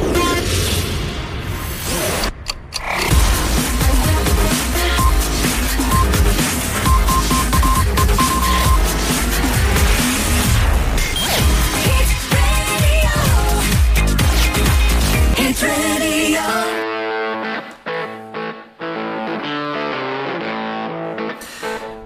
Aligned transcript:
Bye. 0.00 0.29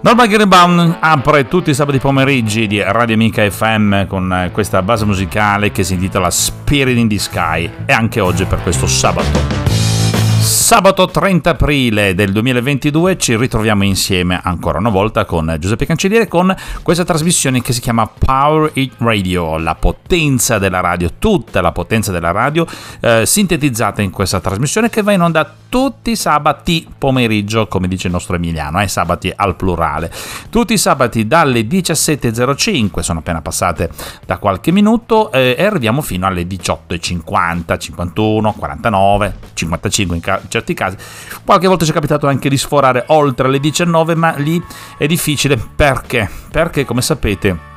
Norma 0.05 0.27
Greenbaum 0.27 0.97
apre 0.99 1.47
tutti 1.47 1.71
i 1.71 1.73
sabati 1.73 1.97
pomeriggi 1.97 2.67
di 2.67 2.79
Radio 2.79 3.15
Amica 3.15 3.49
FM 3.49 4.05
con 4.05 4.51
questa 4.53 4.83
base 4.83 5.03
musicale 5.03 5.71
che 5.71 5.83
si 5.83 5.95
intitola 5.95 6.29
Spirit 6.29 6.95
in 6.95 7.07
the 7.07 7.17
Sky 7.17 7.67
e 7.87 7.91
anche 7.91 8.19
oggi 8.19 8.45
per 8.45 8.61
questo 8.61 8.85
sabato. 8.85 9.84
Sabato 10.65 11.05
30 11.05 11.51
aprile 11.51 12.15
del 12.15 12.31
2022 12.31 13.19
ci 13.19 13.37
ritroviamo 13.37 13.83
insieme 13.83 14.39
ancora 14.41 14.79
una 14.79 14.89
volta 14.89 15.23
con 15.23 15.55
Giuseppe 15.59 15.85
Cancelliere 15.85 16.27
con 16.27 16.55
questa 16.81 17.03
trasmissione 17.03 17.61
che 17.61 17.71
si 17.71 17.81
chiama 17.81 18.07
Power 18.07 18.71
It 18.73 18.93
Radio, 18.97 19.59
la 19.59 19.75
potenza 19.75 20.57
della 20.57 20.79
radio, 20.79 21.11
tutta 21.19 21.61
la 21.61 21.71
potenza 21.71 22.11
della 22.11 22.31
radio 22.31 22.65
eh, 22.99 23.27
sintetizzata 23.27 24.01
in 24.01 24.09
questa 24.09 24.39
trasmissione 24.39 24.89
che 24.89 25.03
va 25.03 25.11
in 25.11 25.21
onda 25.21 25.53
tutti 25.69 26.11
i 26.11 26.15
sabati 26.15 26.87
pomeriggio, 26.97 27.67
come 27.67 27.87
dice 27.87 28.07
il 28.07 28.13
nostro 28.13 28.37
Emiliano, 28.37 28.81
eh, 28.81 28.87
sabati 28.87 29.31
al 29.35 29.55
plurale. 29.55 30.09
Tutti 30.49 30.73
i 30.73 30.77
sabati 30.77 31.27
dalle 31.27 31.61
17.05, 31.61 33.01
sono 33.01 33.19
appena 33.19 33.41
passate 33.41 33.89
da 34.25 34.37
qualche 34.37 34.71
minuto 34.71 35.31
eh, 35.31 35.53
e 35.57 35.65
arriviamo 35.65 36.01
fino 36.01 36.25
alle 36.25 36.43
18.50, 36.43 37.77
51, 37.77 38.53
49, 38.53 39.35
55 39.53 40.15
in 40.15 40.21
caso 40.21 40.54
certi 40.55 40.73
casi. 40.73 40.95
Qualche 41.43 41.67
volta 41.67 41.83
ci 41.85 41.91
è 41.91 41.93
capitato 41.93 42.27
anche 42.27 42.49
di 42.49 42.57
sforare 42.57 43.03
oltre 43.07 43.49
le 43.49 43.59
19, 43.59 44.15
ma 44.15 44.33
lì 44.37 44.61
è 44.97 45.05
difficile 45.05 45.57
perché? 45.75 46.29
Perché 46.51 46.85
come 46.85 47.01
sapete 47.01 47.73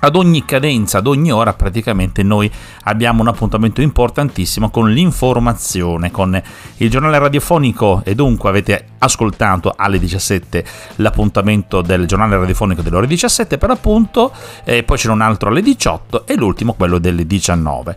ad 0.00 0.14
ogni 0.14 0.44
cadenza, 0.44 0.98
ad 0.98 1.08
ogni 1.08 1.32
ora 1.32 1.54
praticamente 1.54 2.22
noi 2.22 2.50
abbiamo 2.84 3.20
un 3.20 3.28
appuntamento 3.28 3.80
importantissimo 3.80 4.70
con 4.70 4.90
l'informazione, 4.90 6.10
con 6.12 6.40
il 6.76 6.90
giornale 6.90 7.18
radiofonico 7.18 8.02
e 8.04 8.14
dunque 8.14 8.48
avete 8.48 8.90
ascoltato 8.98 9.74
alle 9.76 9.98
17 9.98 10.64
l'appuntamento 10.96 11.82
del 11.82 12.06
giornale 12.06 12.36
radiofonico 12.36 12.82
delle 12.82 12.96
ore 12.96 13.06
17 13.08 13.58
per 13.58 13.70
appunto, 13.70 14.32
e 14.64 14.84
poi 14.84 14.96
c'è 14.96 15.08
un 15.10 15.20
altro 15.20 15.48
alle 15.48 15.62
18 15.62 16.26
e 16.26 16.36
l'ultimo 16.36 16.74
quello 16.74 16.98
delle 16.98 17.26
19. 17.26 17.96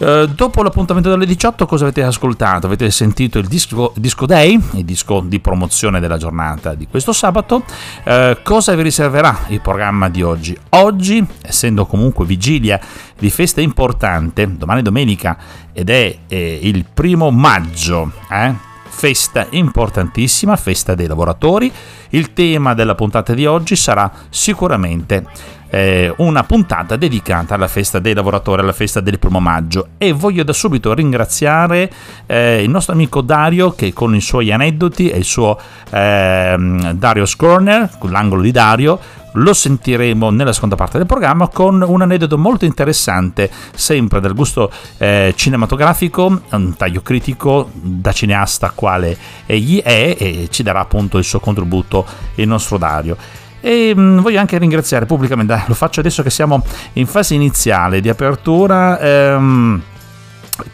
Eh, 0.00 0.28
dopo 0.32 0.62
l'appuntamento 0.62 1.10
delle 1.10 1.26
18 1.26 1.66
cosa 1.66 1.84
avete 1.84 2.02
ascoltato? 2.04 2.66
Avete 2.66 2.88
sentito 2.90 3.38
il 3.38 3.48
disco, 3.48 3.92
disco 3.96 4.26
Day, 4.26 4.60
il 4.74 4.84
disco 4.84 5.20
di 5.20 5.40
promozione 5.40 5.98
della 5.98 6.18
giornata 6.18 6.74
di 6.74 6.86
questo 6.86 7.12
sabato. 7.12 7.64
Uh, 8.04 8.38
cosa 8.42 8.74
vi 8.74 8.82
riserverà 8.82 9.46
il 9.48 9.60
programma 9.60 10.08
di 10.08 10.22
oggi? 10.22 10.56
Oggi, 10.70 11.26
essendo 11.42 11.84
comunque 11.86 12.24
vigilia 12.24 12.80
di 13.18 13.28
festa 13.30 13.60
importante, 13.60 14.56
domani 14.56 14.82
domenica 14.82 15.36
ed 15.72 15.90
è 15.90 16.16
eh, 16.28 16.58
il 16.62 16.84
primo 16.92 17.30
maggio, 17.30 18.12
eh? 18.30 18.67
Festa 18.98 19.46
importantissima, 19.50 20.56
festa 20.56 20.96
dei 20.96 21.06
lavoratori. 21.06 21.72
Il 22.10 22.32
tema 22.32 22.74
della 22.74 22.96
puntata 22.96 23.32
di 23.32 23.46
oggi 23.46 23.76
sarà 23.76 24.10
sicuramente 24.28 25.24
eh, 25.70 26.12
una 26.16 26.42
puntata 26.42 26.96
dedicata 26.96 27.54
alla 27.54 27.68
festa 27.68 28.00
dei 28.00 28.12
lavoratori, 28.12 28.62
alla 28.62 28.72
festa 28.72 28.98
del 28.98 29.20
primo 29.20 29.38
maggio 29.38 29.90
e 29.98 30.12
voglio 30.12 30.42
da 30.42 30.52
subito 30.52 30.92
ringraziare 30.94 31.88
eh, 32.26 32.62
il 32.62 32.70
nostro 32.70 32.94
amico 32.94 33.20
Dario 33.20 33.70
che 33.70 33.92
con 33.92 34.16
i 34.16 34.20
suoi 34.20 34.50
aneddoti 34.50 35.10
e 35.10 35.18
il 35.18 35.24
suo 35.24 35.56
eh, 35.90 36.92
Dario 36.94 37.24
Scorner, 37.24 37.90
con 37.98 38.10
l'angolo 38.10 38.42
di 38.42 38.50
Dario, 38.50 38.98
lo 39.32 39.52
sentiremo 39.52 40.30
nella 40.30 40.52
seconda 40.52 40.76
parte 40.76 40.98
del 40.98 41.06
programma 41.06 41.48
con 41.48 41.84
un 41.86 42.02
aneddoto 42.02 42.38
molto 42.38 42.64
interessante, 42.64 43.50
sempre 43.74 44.20
del 44.20 44.34
gusto 44.34 44.70
eh, 44.98 45.32
cinematografico, 45.36 46.42
un 46.50 46.76
taglio 46.76 47.02
critico 47.02 47.70
da 47.72 48.12
cineasta 48.12 48.72
quale 48.74 49.16
egli 49.46 49.82
è 49.82 50.16
e 50.18 50.48
ci 50.50 50.62
darà 50.62 50.80
appunto 50.80 51.18
il 51.18 51.24
suo 51.24 51.40
contributo 51.40 52.06
il 52.36 52.48
nostro 52.48 52.78
Dario. 52.78 53.16
E 53.60 53.92
mh, 53.94 54.00
mm, 54.00 54.18
voglio 54.20 54.40
anche 54.40 54.58
ringraziare 54.58 55.06
pubblicamente, 55.06 55.64
lo 55.66 55.74
faccio 55.74 56.00
adesso 56.00 56.22
che 56.22 56.30
siamo 56.30 56.64
in 56.94 57.06
fase 57.06 57.34
iniziale 57.34 58.00
di 58.00 58.08
apertura. 58.08 58.98
Ehm, 59.00 59.82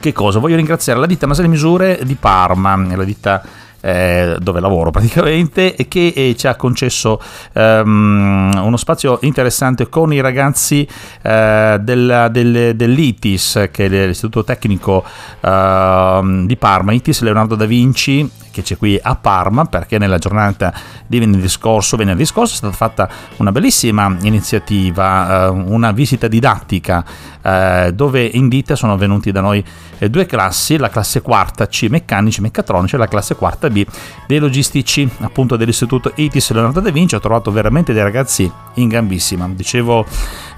che 0.00 0.12
cosa? 0.12 0.38
Voglio 0.38 0.56
ringraziare 0.56 0.98
la 0.98 1.06
ditta 1.06 1.26
Masale 1.26 1.48
Misure 1.48 2.00
di 2.04 2.14
Parma, 2.14 2.74
la 2.76 3.04
ditta 3.04 3.42
eh, 3.84 4.36
dove 4.40 4.60
lavoro 4.60 4.90
praticamente, 4.90 5.76
e 5.76 5.86
che 5.88 6.12
eh, 6.16 6.34
ci 6.36 6.46
ha 6.46 6.56
concesso 6.56 7.20
um, 7.52 8.50
uno 8.54 8.76
spazio 8.78 9.18
interessante 9.22 9.88
con 9.90 10.12
i 10.12 10.20
ragazzi 10.20 10.88
eh, 11.22 11.78
del, 11.80 12.28
del, 12.30 12.74
dell'ITIS, 12.74 13.68
che 13.70 13.86
è 13.86 14.06
l'Istituto 14.06 14.42
Tecnico 14.44 15.04
uh, 15.40 16.46
di 16.46 16.56
Parma, 16.56 16.92
ITIS 16.92 17.20
Leonardo 17.20 17.54
da 17.56 17.66
Vinci, 17.66 18.42
che 18.54 18.62
c'è 18.62 18.78
qui 18.78 18.98
a 19.02 19.16
Parma, 19.16 19.64
perché 19.64 19.98
nella 19.98 20.18
giornata 20.18 20.72
di 21.06 21.18
venerdì 21.18 21.48
scorso, 21.48 21.96
venerdì 21.96 22.24
scorso 22.24 22.54
è 22.54 22.56
stata 22.56 22.72
fatta 22.72 23.08
una 23.38 23.50
bellissima 23.50 24.16
iniziativa, 24.22 25.50
uh, 25.50 25.72
una 25.72 25.90
visita 25.90 26.28
didattica 26.28 27.04
eh, 27.44 27.92
dove 27.94 28.24
in 28.24 28.48
ditta 28.48 28.74
sono 28.74 28.96
venuti 28.96 29.30
da 29.30 29.42
noi 29.42 29.62
eh, 29.98 30.08
due 30.08 30.24
classi, 30.24 30.78
la 30.78 30.88
classe 30.88 31.20
quarta 31.20 31.66
C 31.66 31.88
meccanici 31.90 32.40
meccatronici 32.40 32.94
e 32.94 32.98
la 32.98 33.06
classe 33.06 33.34
quarta 33.34 33.68
B 33.68 33.84
dei 34.26 34.38
logistici 34.38 35.08
appunto 35.20 35.56
dell'istituto 35.56 36.12
ITIS 36.14 36.52
Leonardo 36.52 36.80
da 36.80 36.90
Vinci. 36.90 37.14
Ho 37.16 37.20
trovato 37.20 37.50
veramente 37.50 37.92
dei 37.92 38.02
ragazzi 38.02 38.50
in 38.74 38.88
gambissima. 38.88 39.46
Dicevo 39.52 40.06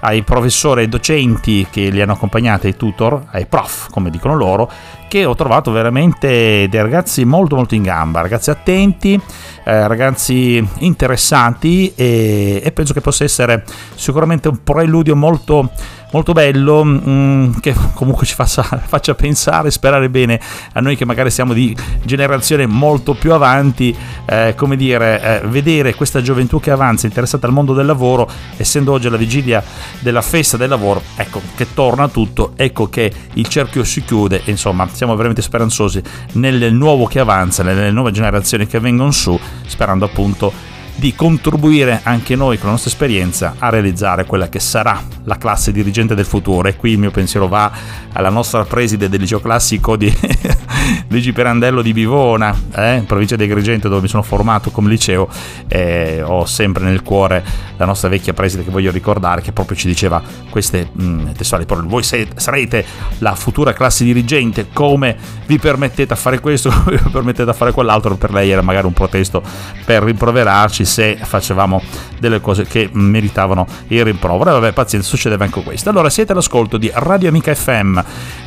ai 0.06 0.22
professori 0.22 0.84
e 0.84 0.88
docenti 0.88 1.66
che 1.68 1.88
li 1.88 2.00
hanno 2.00 2.12
accompagnati, 2.12 2.68
ai 2.68 2.76
tutor, 2.76 3.24
ai 3.30 3.46
prof, 3.46 3.90
come 3.90 4.08
dicono 4.08 4.36
loro, 4.36 4.70
che 5.08 5.24
ho 5.24 5.34
trovato 5.34 5.72
veramente 5.72 6.68
dei 6.68 6.80
ragazzi 6.80 7.24
molto 7.24 7.56
molto 7.56 7.74
in 7.74 7.82
gamba, 7.82 8.20
ragazzi 8.20 8.50
attenti, 8.50 9.20
eh, 9.64 9.88
ragazzi 9.88 10.64
interessati 10.78 11.92
e, 11.96 12.60
e 12.62 12.72
penso 12.72 12.92
che 12.92 13.00
possa 13.00 13.24
essere 13.24 13.64
sicuramente 13.96 14.46
un 14.46 14.62
preludio 14.62 15.16
molto 15.16 15.70
molto 16.16 16.32
bello 16.32 16.82
mm, 16.82 17.56
che 17.60 17.74
comunque 17.92 18.24
ci 18.24 18.34
faccia, 18.34 18.62
faccia, 18.86 19.14
pensare, 19.14 19.70
sperare 19.70 20.08
bene 20.08 20.40
a 20.72 20.80
noi 20.80 20.96
che 20.96 21.04
magari 21.04 21.30
siamo 21.30 21.52
di 21.52 21.76
generazione 22.04 22.64
molto 22.66 23.12
più 23.12 23.34
avanti, 23.34 23.94
eh, 24.24 24.54
come 24.56 24.76
dire, 24.76 25.42
eh, 25.42 25.46
vedere 25.46 25.94
questa 25.94 26.22
gioventù 26.22 26.58
che 26.58 26.70
avanza, 26.70 27.04
interessata 27.04 27.46
al 27.46 27.52
mondo 27.52 27.74
del 27.74 27.84
lavoro, 27.84 28.28
essendo 28.56 28.92
oggi 28.92 29.10
la 29.10 29.18
vigilia 29.18 29.62
della 30.00 30.22
festa 30.22 30.56
del 30.56 30.70
lavoro, 30.70 31.02
ecco 31.16 31.42
che 31.54 31.74
torna 31.74 32.08
tutto, 32.08 32.52
ecco 32.56 32.88
che 32.88 33.12
il 33.34 33.46
cerchio 33.46 33.84
si 33.84 34.02
chiude, 34.02 34.40
insomma 34.46 34.88
siamo 34.90 35.14
veramente 35.16 35.42
speranzosi 35.42 36.02
nel 36.32 36.72
nuovo 36.72 37.04
che 37.04 37.20
avanza, 37.20 37.62
nelle 37.62 37.90
nuove 37.90 38.10
generazioni 38.10 38.66
che 38.66 38.80
vengono 38.80 39.10
su, 39.10 39.38
sperando 39.66 40.06
appunto 40.06 40.75
di 40.96 41.14
contribuire 41.14 42.00
anche 42.02 42.34
noi 42.36 42.56
con 42.56 42.66
la 42.66 42.72
nostra 42.72 42.90
esperienza 42.90 43.56
a 43.58 43.68
realizzare 43.68 44.24
quella 44.24 44.48
che 44.48 44.58
sarà 44.58 45.00
la 45.24 45.36
classe 45.36 45.70
dirigente 45.70 46.14
del 46.14 46.24
futuro. 46.24 46.68
E 46.68 46.76
qui 46.76 46.92
il 46.92 46.98
mio 46.98 47.10
pensiero 47.10 47.48
va 47.48 47.70
alla 48.12 48.30
nostra 48.30 48.64
preside 48.64 49.08
del 49.08 49.20
liceo 49.20 49.40
classico 49.40 49.96
di 49.96 50.12
Luigi 51.08 51.32
Perandello 51.32 51.82
di 51.82 51.92
Bivona, 51.92 52.54
eh, 52.74 52.94
in 52.96 53.04
provincia 53.04 53.36
di 53.36 53.44
Agrigento, 53.44 53.88
dove 53.88 54.00
mi 54.00 54.08
sono 54.08 54.22
formato 54.22 54.70
come 54.70 54.88
liceo. 54.88 55.28
Eh, 55.68 56.22
ho 56.22 56.46
sempre 56.46 56.84
nel 56.84 57.02
cuore 57.02 57.44
la 57.76 57.84
nostra 57.84 58.08
vecchia 58.08 58.32
preside 58.32 58.64
che 58.64 58.70
voglio 58.70 58.90
ricordare, 58.90 59.42
che 59.42 59.52
proprio 59.52 59.76
ci 59.76 59.86
diceva 59.86 60.22
queste 60.48 60.88
mh, 60.90 61.04
mm, 61.04 61.30
testuali 61.32 61.66
parole: 61.66 61.88
voi 61.88 62.02
sarete 62.02 62.84
la 63.18 63.34
futura 63.34 63.74
classe 63.74 64.04
dirigente, 64.04 64.68
come 64.72 65.16
vi 65.46 65.58
permettete 65.58 66.14
a 66.14 66.16
fare 66.16 66.40
questo, 66.40 66.70
come 66.70 66.96
vi 67.02 67.10
permettete 67.10 67.50
a 67.50 67.54
fare 67.54 67.72
quell'altro? 67.72 68.16
Per 68.16 68.32
lei 68.32 68.50
era 68.50 68.62
magari 68.62 68.86
un 68.86 68.94
protesto 68.94 69.42
per 69.84 70.02
rimproverarci 70.02 70.84
se 70.86 71.18
facevamo 71.20 71.82
delle 72.18 72.40
cose 72.40 72.64
che 72.64 72.88
meritavano 72.92 73.66
il 73.88 74.04
rimprovero. 74.04 74.50
E 74.50 74.52
vabbè, 74.60 74.72
pazienza, 74.72 75.08
succedeva 75.08 75.44
anche 75.44 75.62
questo. 75.62 75.90
Allora, 75.90 76.08
siete 76.10 76.32
all'ascolto 76.32 76.76
di 76.76 76.90
Radio 76.94 77.28
Amica 77.28 77.54
FM, 77.54 77.98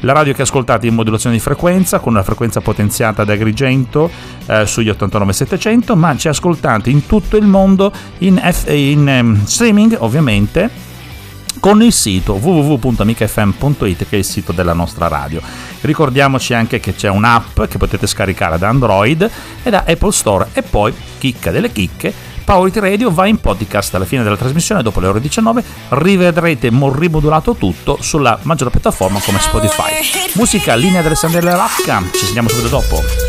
la 0.01 0.13
radio 0.13 0.33
che 0.33 0.41
ascoltate 0.41 0.87
in 0.87 0.95
modulazione 0.95 1.35
di 1.35 1.41
frequenza, 1.41 1.99
con 1.99 2.13
una 2.13 2.23
frequenza 2.23 2.61
potenziata 2.61 3.23
da 3.23 3.33
Agrigento 3.33 4.09
eh, 4.45 4.65
sugli 4.65 4.89
89700, 4.89 5.95
ma 5.95 6.15
ci 6.17 6.27
ascoltate 6.27 6.89
in 6.89 7.05
tutto 7.05 7.37
il 7.37 7.45
mondo 7.45 7.91
in, 8.19 8.39
F- 8.41 8.69
in 8.69 9.07
um, 9.07 9.45
streaming, 9.45 9.95
ovviamente 9.99 10.87
con 11.59 11.81
il 11.81 11.91
sito 11.91 12.33
www.amicafm.it 12.33 14.07
che 14.07 14.15
è 14.15 14.19
il 14.19 14.25
sito 14.25 14.51
della 14.51 14.73
nostra 14.73 15.07
radio. 15.07 15.41
Ricordiamoci 15.81 16.53
anche 16.53 16.79
che 16.79 16.93
c'è 16.93 17.09
un'app 17.09 17.63
che 17.63 17.77
potete 17.77 18.07
scaricare 18.07 18.57
da 18.57 18.69
Android 18.69 19.29
e 19.63 19.69
da 19.69 19.83
Apple 19.85 20.11
Store 20.11 20.47
e 20.53 20.61
poi 20.61 20.93
chicca 21.17 21.51
delle 21.51 21.71
chicche 21.71 22.13
Power 22.49 22.67
It 22.67 22.77
Radio 22.77 23.11
va 23.11 23.27
in 23.27 23.39
podcast 23.39 23.93
alla 23.93 24.05
fine 24.05 24.23
della 24.23 24.35
trasmissione, 24.35 24.81
dopo 24.81 24.99
le 24.99 25.05
ore 25.05 25.21
19, 25.21 25.63
rivedrete 25.89 26.71
rimodulato 26.71 27.53
tutto 27.53 27.99
sulla 28.01 28.39
maggiore 28.41 28.71
piattaforma 28.71 29.19
come 29.19 29.39
Spotify. 29.39 29.91
Musica 30.33 30.73
linea 30.73 31.01
dell'Alessandria 31.01 31.41
della 31.41 31.57
Racca, 31.57 32.01
ci 32.11 32.25
sentiamo 32.25 32.49
subito 32.49 32.69
dopo. 32.69 33.28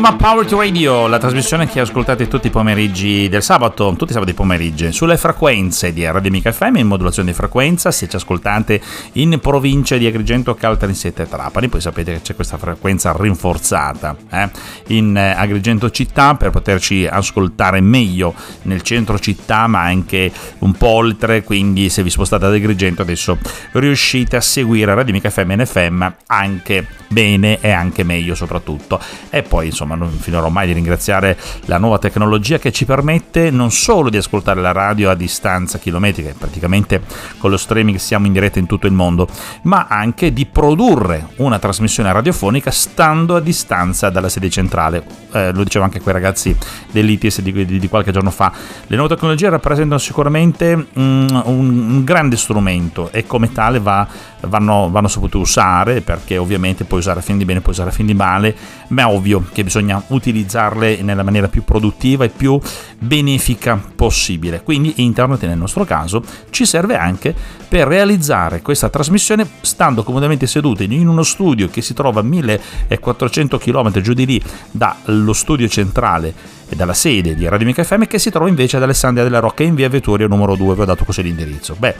Chiama 0.00 0.16
Power 0.16 0.46
to 0.46 0.56
Radio, 0.56 1.06
la 1.08 1.18
trasmissione 1.18 1.68
che 1.68 1.78
ascoltate 1.78 2.26
tutti 2.26 2.46
i 2.46 2.50
pomeriggi 2.50 3.28
del 3.28 3.42
sabato, 3.42 3.94
tutti 3.98 4.12
i 4.12 4.14
sabati 4.14 4.32
pomeriggi, 4.32 4.92
sulle 4.92 5.18
frequenze 5.18 5.92
di 5.92 6.06
Radio 6.06 6.30
Mica 6.30 6.50
FM 6.52 6.76
in 6.76 6.86
modulazione 6.86 7.32
di 7.32 7.36
frequenza, 7.36 7.90
se 7.90 8.08
ci 8.08 8.16
ascoltate 8.16 8.80
in 9.14 9.38
provincia 9.40 9.98
di 9.98 10.06
Agrigento, 10.06 10.54
Caltanissetta 10.54 11.24
e 11.24 11.28
Trapani, 11.28 11.68
poi 11.68 11.82
sapete 11.82 12.14
che 12.14 12.20
c'è 12.22 12.34
questa 12.34 12.56
frequenza 12.56 13.14
rinforzata 13.14 14.16
eh, 14.30 14.50
in 14.86 15.14
eh, 15.14 15.34
Agrigento 15.36 15.90
città 15.90 16.34
per 16.34 16.48
poterci 16.48 17.06
ascoltare 17.06 17.82
meglio 17.82 18.32
nel 18.62 18.80
centro 18.80 19.18
città 19.18 19.66
ma 19.66 19.82
anche 19.82 20.32
un 20.60 20.72
po' 20.72 20.86
oltre, 20.86 21.44
quindi 21.44 21.90
se 21.90 22.02
vi 22.02 22.08
spostate 22.08 22.46
ad 22.46 22.54
Agrigento 22.54 23.02
adesso 23.02 23.36
riuscite 23.72 24.36
a 24.36 24.40
seguire 24.40 24.94
Radio 24.94 25.12
Mica 25.12 25.28
FM 25.28 25.50
e 25.50 25.56
NFM 25.56 26.14
anche 26.28 26.86
bene 27.10 27.58
e 27.60 27.70
anche 27.70 28.02
meglio 28.02 28.34
soprattutto. 28.34 28.98
E 29.28 29.42
poi 29.42 29.66
insomma 29.66 29.89
non 29.94 30.10
finirò 30.10 30.48
mai 30.48 30.66
di 30.66 30.72
ringraziare 30.72 31.38
la 31.66 31.78
nuova 31.78 31.98
tecnologia 31.98 32.58
che 32.58 32.72
ci 32.72 32.84
permette 32.84 33.50
non 33.50 33.70
solo 33.70 34.10
di 34.10 34.16
ascoltare 34.16 34.60
la 34.60 34.72
radio 34.72 35.10
a 35.10 35.14
distanza 35.14 35.78
chilometrica, 35.78 36.34
praticamente 36.36 37.02
con 37.38 37.50
lo 37.50 37.56
streaming 37.56 37.98
siamo 37.98 38.26
in 38.26 38.32
diretta 38.32 38.58
in 38.58 38.66
tutto 38.66 38.86
il 38.86 38.92
mondo, 38.92 39.28
ma 39.62 39.86
anche 39.88 40.32
di 40.32 40.46
produrre 40.46 41.28
una 41.36 41.58
trasmissione 41.58 42.12
radiofonica 42.12 42.70
stando 42.70 43.36
a 43.36 43.40
distanza 43.40 44.10
dalla 44.10 44.28
sede 44.28 44.50
centrale. 44.50 45.04
Eh, 45.32 45.52
lo 45.52 45.62
dicevo 45.64 45.84
anche 45.84 46.00
quei 46.00 46.14
ragazzi 46.14 46.56
dell'ITIS 46.90 47.40
di, 47.40 47.52
di, 47.64 47.78
di, 47.78 47.88
qualche 47.88 48.12
giorno 48.12 48.30
fa. 48.30 48.52
Le 48.86 48.96
nuove 48.96 49.14
tecnologie 49.14 49.48
rappresentano 49.48 49.98
sicuramente 49.98 50.76
mm, 50.76 50.86
un, 50.98 51.28
un, 51.44 52.04
grande 52.04 52.36
strumento 52.36 53.10
e 53.12 53.26
come 53.26 53.52
tale 53.52 53.78
va, 53.78 54.06
vanno, 54.42 54.90
vanno 54.90 55.08
sapute 55.08 55.36
usare 55.36 56.00
perché 56.00 56.38
ovviamente 56.38 56.84
puoi 56.84 57.00
usare 57.00 57.20
a 57.20 57.22
fin 57.22 57.38
di 57.38 57.44
bene, 57.44 57.60
puoi 57.60 57.74
usare 57.74 57.90
a 57.90 57.92
fin 57.92 58.06
di 58.06 58.14
male, 58.14 58.54
ma 58.88 59.02
è 59.02 59.06
ovvio 59.06 59.44
che 59.52 59.62
bisogna 59.62 59.79
utilizzarle 60.08 61.02
nella 61.02 61.22
maniera 61.22 61.48
più 61.48 61.64
produttiva 61.64 62.24
e 62.24 62.28
più 62.28 62.60
benefica 62.98 63.80
possibile. 63.94 64.62
Quindi 64.62 64.94
internet 64.96 65.44
nel 65.44 65.58
nostro 65.58 65.84
caso 65.84 66.22
ci 66.50 66.64
serve 66.64 66.96
anche 66.96 67.34
per 67.68 67.86
realizzare 67.86 68.62
questa 68.62 68.88
trasmissione 68.88 69.48
stando 69.60 70.02
comodamente 70.02 70.46
seduti 70.46 70.84
in 70.84 71.08
uno 71.08 71.22
studio 71.22 71.68
che 71.68 71.82
si 71.82 71.94
trova 71.94 72.20
a 72.20 72.24
1400 72.24 73.58
km 73.58 74.00
giù 74.00 74.12
di 74.12 74.26
lì 74.26 74.42
dallo 74.70 75.32
studio 75.32 75.68
centrale 75.68 76.58
e 76.70 76.76
dalla 76.76 76.94
sede 76.94 77.34
di 77.34 77.48
Radio 77.48 77.66
Mica 77.66 77.82
FM 77.82 78.04
che 78.04 78.20
si 78.20 78.30
trova 78.30 78.48
invece 78.48 78.76
ad 78.76 78.84
Alessandria 78.84 79.24
della 79.24 79.40
Rocca 79.40 79.64
in 79.64 79.74
via 79.74 79.88
Vettoria 79.88 80.28
numero 80.28 80.54
2, 80.54 80.76
vi 80.76 80.80
ho 80.80 80.84
dato 80.84 81.04
così 81.04 81.22
l'indirizzo. 81.22 81.74
Beh, 81.76 81.96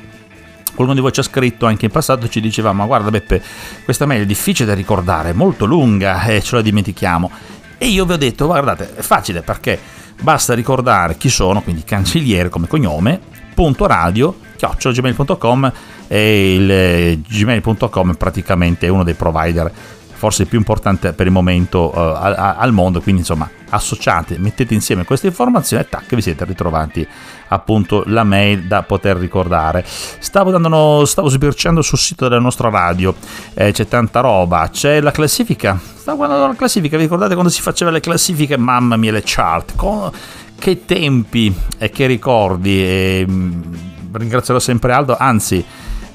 qualcuno 0.75 0.95
di 0.95 1.01
voi 1.01 1.13
ci 1.13 1.21
ha 1.21 1.25
scritto 1.25 1.67
anche 1.67 1.87
in 1.87 1.91
passato 1.91 2.29
ci 2.29 2.41
diceva 2.41 2.73
ma 2.73 2.87
guarda 2.87 3.11
Beppe 3.11 3.43
questa 3.85 4.07
mail 4.07 4.23
è 4.23 4.27
difficile 4.27 4.69
da 4.69 4.75
ricordare, 4.75 5.33
molto 5.33 5.65
lunga 5.65 6.23
e 6.31 6.43
ce 6.43 6.57
la 6.57 6.63
dimentichiamo. 6.63 7.31
E 7.79 7.87
io 7.87 8.05
vi 8.05 8.13
ho 8.13 8.19
detto 8.19 8.47
guardate 8.47 8.95
è 8.95 9.03
facile 9.03 9.43
perché 9.43 9.79
basta 10.21 10.55
ricordare 10.55 11.17
chi 11.17 11.29
sono, 11.29 11.63
quindi 11.63 11.83
cancelliere 11.83 12.49
come 12.49 12.67
cognome, 12.67 13.19
punto 13.55 13.87
radio, 13.87 14.37
chiocciolagmail.com 14.57 15.73
e 16.07 16.55
il 16.55 16.71
eh, 16.71 17.21
gmail.com 17.27 18.15
praticamente 18.15 18.87
è 18.87 18.91
uno 18.91 19.05
dei 19.05 19.15
provider 19.15 19.73
forse 20.21 20.45
più 20.45 20.59
importante 20.59 21.15
per 21.15 21.25
il 21.25 21.33
momento 21.33 21.91
uh, 21.95 21.99
al 21.99 22.75
mondo, 22.75 23.01
quindi 23.01 23.23
insomma 23.23 23.49
associate, 23.71 24.37
mettete 24.37 24.75
insieme 24.75 25.05
queste 25.05 25.29
informazioni 25.29 25.83
e 25.83 25.89
tac, 25.89 26.15
vi 26.15 26.21
siete 26.21 26.45
ritrovati 26.45 27.09
appunto 27.49 28.03
la 28.05 28.23
mail 28.23 28.65
da 28.65 28.83
poter 28.83 29.17
ricordare. 29.17 29.83
Stavo, 29.87 30.51
dando, 30.51 31.07
stavo 31.07 31.29
sbirciando 31.29 31.81
sul 31.81 31.97
sito 31.97 32.29
della 32.29 32.39
nostra 32.39 32.69
radio, 32.69 33.15
eh, 33.55 33.73
c'è 33.73 33.89
tanta 33.89 34.21
roba, 34.21 34.69
c'è 34.71 35.01
la 35.01 35.11
classifica, 35.11 35.81
stavo 35.95 36.19
guardando 36.19 36.49
la 36.49 36.55
classifica, 36.55 36.99
vi 36.99 37.05
ricordate 37.05 37.33
quando 37.33 37.51
si 37.51 37.63
faceva 37.63 37.91
le 37.91 38.01
classifiche, 38.01 38.59
mamma 38.59 38.97
mia 38.97 39.13
le 39.13 39.23
chart, 39.25 39.75
con, 39.75 40.11
che 40.59 40.85
tempi 40.85 41.51
e 41.79 41.89
che 41.89 42.05
ricordi, 42.05 42.85
e, 42.85 43.25
mh, 43.27 43.79
ringrazierò 44.13 44.59
sempre 44.59 44.93
Aldo, 44.93 45.17
anzi 45.19 45.65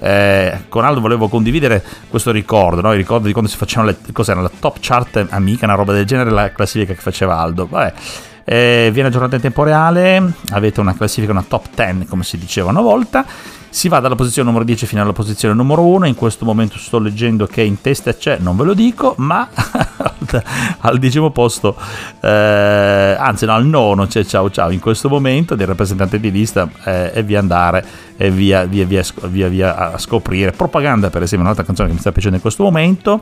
eh, 0.06 0.66
con 0.70 0.86
Aldo 0.86 1.02
volevo 1.02 1.28
condividere 1.28 1.84
questo 2.08 2.30
ricordo, 2.30 2.80
no? 2.80 2.92
il 2.92 2.98
ricordo 2.98 3.26
di 3.26 3.32
quando 3.32 3.50
si 3.50 3.58
facevano 3.58 3.90
le 3.90 4.14
cos'era 4.14 4.40
la 4.40 4.52
top 4.60 4.78
chart 4.80 5.26
amica, 5.32 5.66
una 5.66 5.74
roba 5.74 5.94
del 5.94 6.06
genere, 6.06 6.30
la 6.30 6.52
classifica 6.52 6.94
che 6.94 7.02
faceva 7.02 7.40
Aldo. 7.40 7.66
Vabbè. 7.66 7.94
Eh, 8.44 8.92
viene 8.94 9.08
aggiornata 9.08 9.36
in 9.36 9.42
tempo 9.42 9.64
reale, 9.64 10.22
avete 10.52 10.80
una 10.80 10.94
classifica, 10.94 11.32
una 11.32 11.44
top 11.48 11.70
10 11.74 12.06
come 12.06 12.24
si 12.24 12.38
diceva 12.38 12.70
una 12.70 12.82
volta 12.82 13.26
si 13.76 13.90
va 13.90 14.00
dalla 14.00 14.16
posizione 14.16 14.48
numero 14.48 14.64
10 14.64 14.86
fino 14.86 15.02
alla 15.02 15.12
posizione 15.12 15.54
numero 15.54 15.86
1. 15.86 16.08
In 16.08 16.16
questo 16.16 16.46
momento 16.46 16.78
sto 16.78 16.98
leggendo 16.98 17.46
che 17.46 17.62
in 17.62 17.82
testa 17.82 18.16
c'è, 18.16 18.38
non 18.40 18.56
ve 18.56 18.64
lo 18.64 18.74
dico, 18.74 19.16
ma 19.18 19.50
al 20.80 20.98
decimo 20.98 21.30
posto, 21.32 21.76
eh, 22.22 23.18
anzi 23.20 23.46
no, 23.46 23.54
al 23.54 23.66
nono 23.66 24.08
c'è 24.08 24.24
ciao 24.24 24.50
ciao. 24.50 24.70
In 24.70 24.80
questo 24.80 25.10
momento 25.10 25.56
del 25.56 25.68
rappresentante 25.68 26.22
di 26.22 26.32
lista 26.32 26.70
eh, 26.86 27.12
e 27.16 27.24
via 27.24 27.40
andare 27.40 27.86
e 28.16 28.32
via 28.32 28.64
via, 28.64 28.86
via, 28.86 29.04
via, 29.24 29.50
via 29.50 29.92
a 29.92 29.98
scoprire. 29.98 30.52
Propaganda, 30.52 31.10
per 31.10 31.24
esempio, 31.24 31.42
un'altra 31.46 31.66
canzone 31.66 31.90
che 31.90 31.96
mi 31.96 32.00
sta 32.00 32.14
piacendo 32.14 32.38
in 32.38 32.42
questo 32.42 32.64
momento 32.64 33.22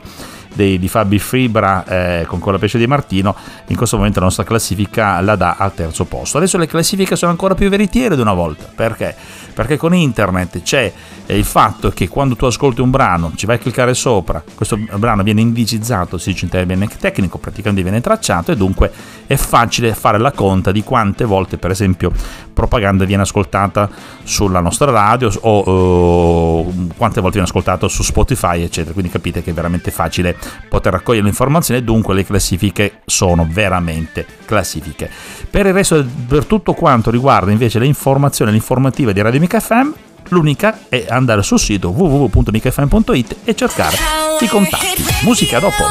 dei, 0.54 0.78
di 0.78 0.88
Fabi 0.88 1.18
Fibra 1.18 1.84
eh, 1.84 2.24
con 2.26 2.38
Cola 2.38 2.58
Pesce 2.58 2.78
di 2.78 2.86
Martino, 2.86 3.34
in 3.66 3.76
questo 3.76 3.96
momento 3.96 4.20
la 4.20 4.26
nostra 4.26 4.44
classifica 4.44 5.20
la 5.20 5.34
dà 5.34 5.56
al 5.58 5.74
terzo 5.74 6.04
posto. 6.04 6.38
Adesso 6.38 6.58
le 6.58 6.66
classifiche 6.66 7.16
sono 7.16 7.32
ancora 7.32 7.54
più 7.54 7.68
veritiere 7.68 8.14
di 8.14 8.20
una 8.20 8.34
volta, 8.34 8.66
perché? 8.72 9.14
Perché 9.52 9.76
con 9.76 9.94
internet 9.94 10.43
c'è 10.62 10.92
eh, 11.26 11.36
il 11.36 11.44
fatto 11.44 11.90
che 11.90 12.08
quando 12.08 12.36
tu 12.36 12.44
ascolti 12.44 12.80
un 12.80 12.90
brano 12.90 13.32
ci 13.34 13.46
vai 13.46 13.56
a 13.56 13.58
cliccare 13.58 13.94
sopra, 13.94 14.42
questo 14.54 14.78
brano 14.96 15.22
viene 15.22 15.40
indicizzato, 15.40 16.18
si 16.18 16.32
dice 16.32 16.44
in 16.44 16.50
termine 16.50 16.88
tecnico, 16.98 17.38
praticamente 17.38 17.82
viene 17.82 18.00
tracciato 18.00 18.52
e 18.52 18.56
dunque 18.56 18.90
è 19.26 19.36
facile 19.36 19.94
fare 19.94 20.18
la 20.18 20.32
conta 20.32 20.72
di 20.72 20.82
quante 20.82 21.24
volte 21.24 21.56
per 21.56 21.70
esempio 21.70 22.12
propaganda 22.52 23.04
viene 23.04 23.22
ascoltata 23.22 23.88
sulla 24.22 24.60
nostra 24.60 24.90
radio 24.90 25.30
o 25.40 26.60
uh, 26.60 26.88
quante 26.96 27.20
volte 27.20 27.38
viene 27.38 27.48
ascoltato 27.48 27.88
su 27.88 28.02
Spotify 28.02 28.62
eccetera, 28.62 28.92
quindi 28.92 29.10
capite 29.10 29.42
che 29.42 29.50
è 29.50 29.54
veramente 29.54 29.90
facile 29.90 30.36
poter 30.68 30.92
raccogliere 30.92 31.26
informazioni 31.26 31.80
e 31.80 31.82
dunque 31.82 32.14
le 32.14 32.24
classifiche 32.24 33.00
sono 33.04 33.46
veramente 33.50 34.26
classifiche. 34.44 35.10
Per 35.50 35.66
il 35.66 35.72
resto, 35.72 36.04
per 36.28 36.44
tutto 36.44 36.72
quanto 36.72 37.10
riguarda 37.10 37.50
invece 37.50 37.78
le 37.78 37.86
informazioni, 37.86 38.50
l'informativa 38.50 39.12
di 39.12 39.20
Radio 39.20 39.40
Mica 39.40 39.60
FM, 39.60 39.90
l'unica 40.34 40.80
è 40.88 41.06
andare 41.08 41.42
sul 41.42 41.58
sito 41.58 41.90
www.micafm.it 41.90 43.36
e 43.44 43.54
cercare 43.54 43.96
i 44.40 44.46
contatti. 44.46 45.04
Musica 45.22 45.58
dopo. 45.58 45.84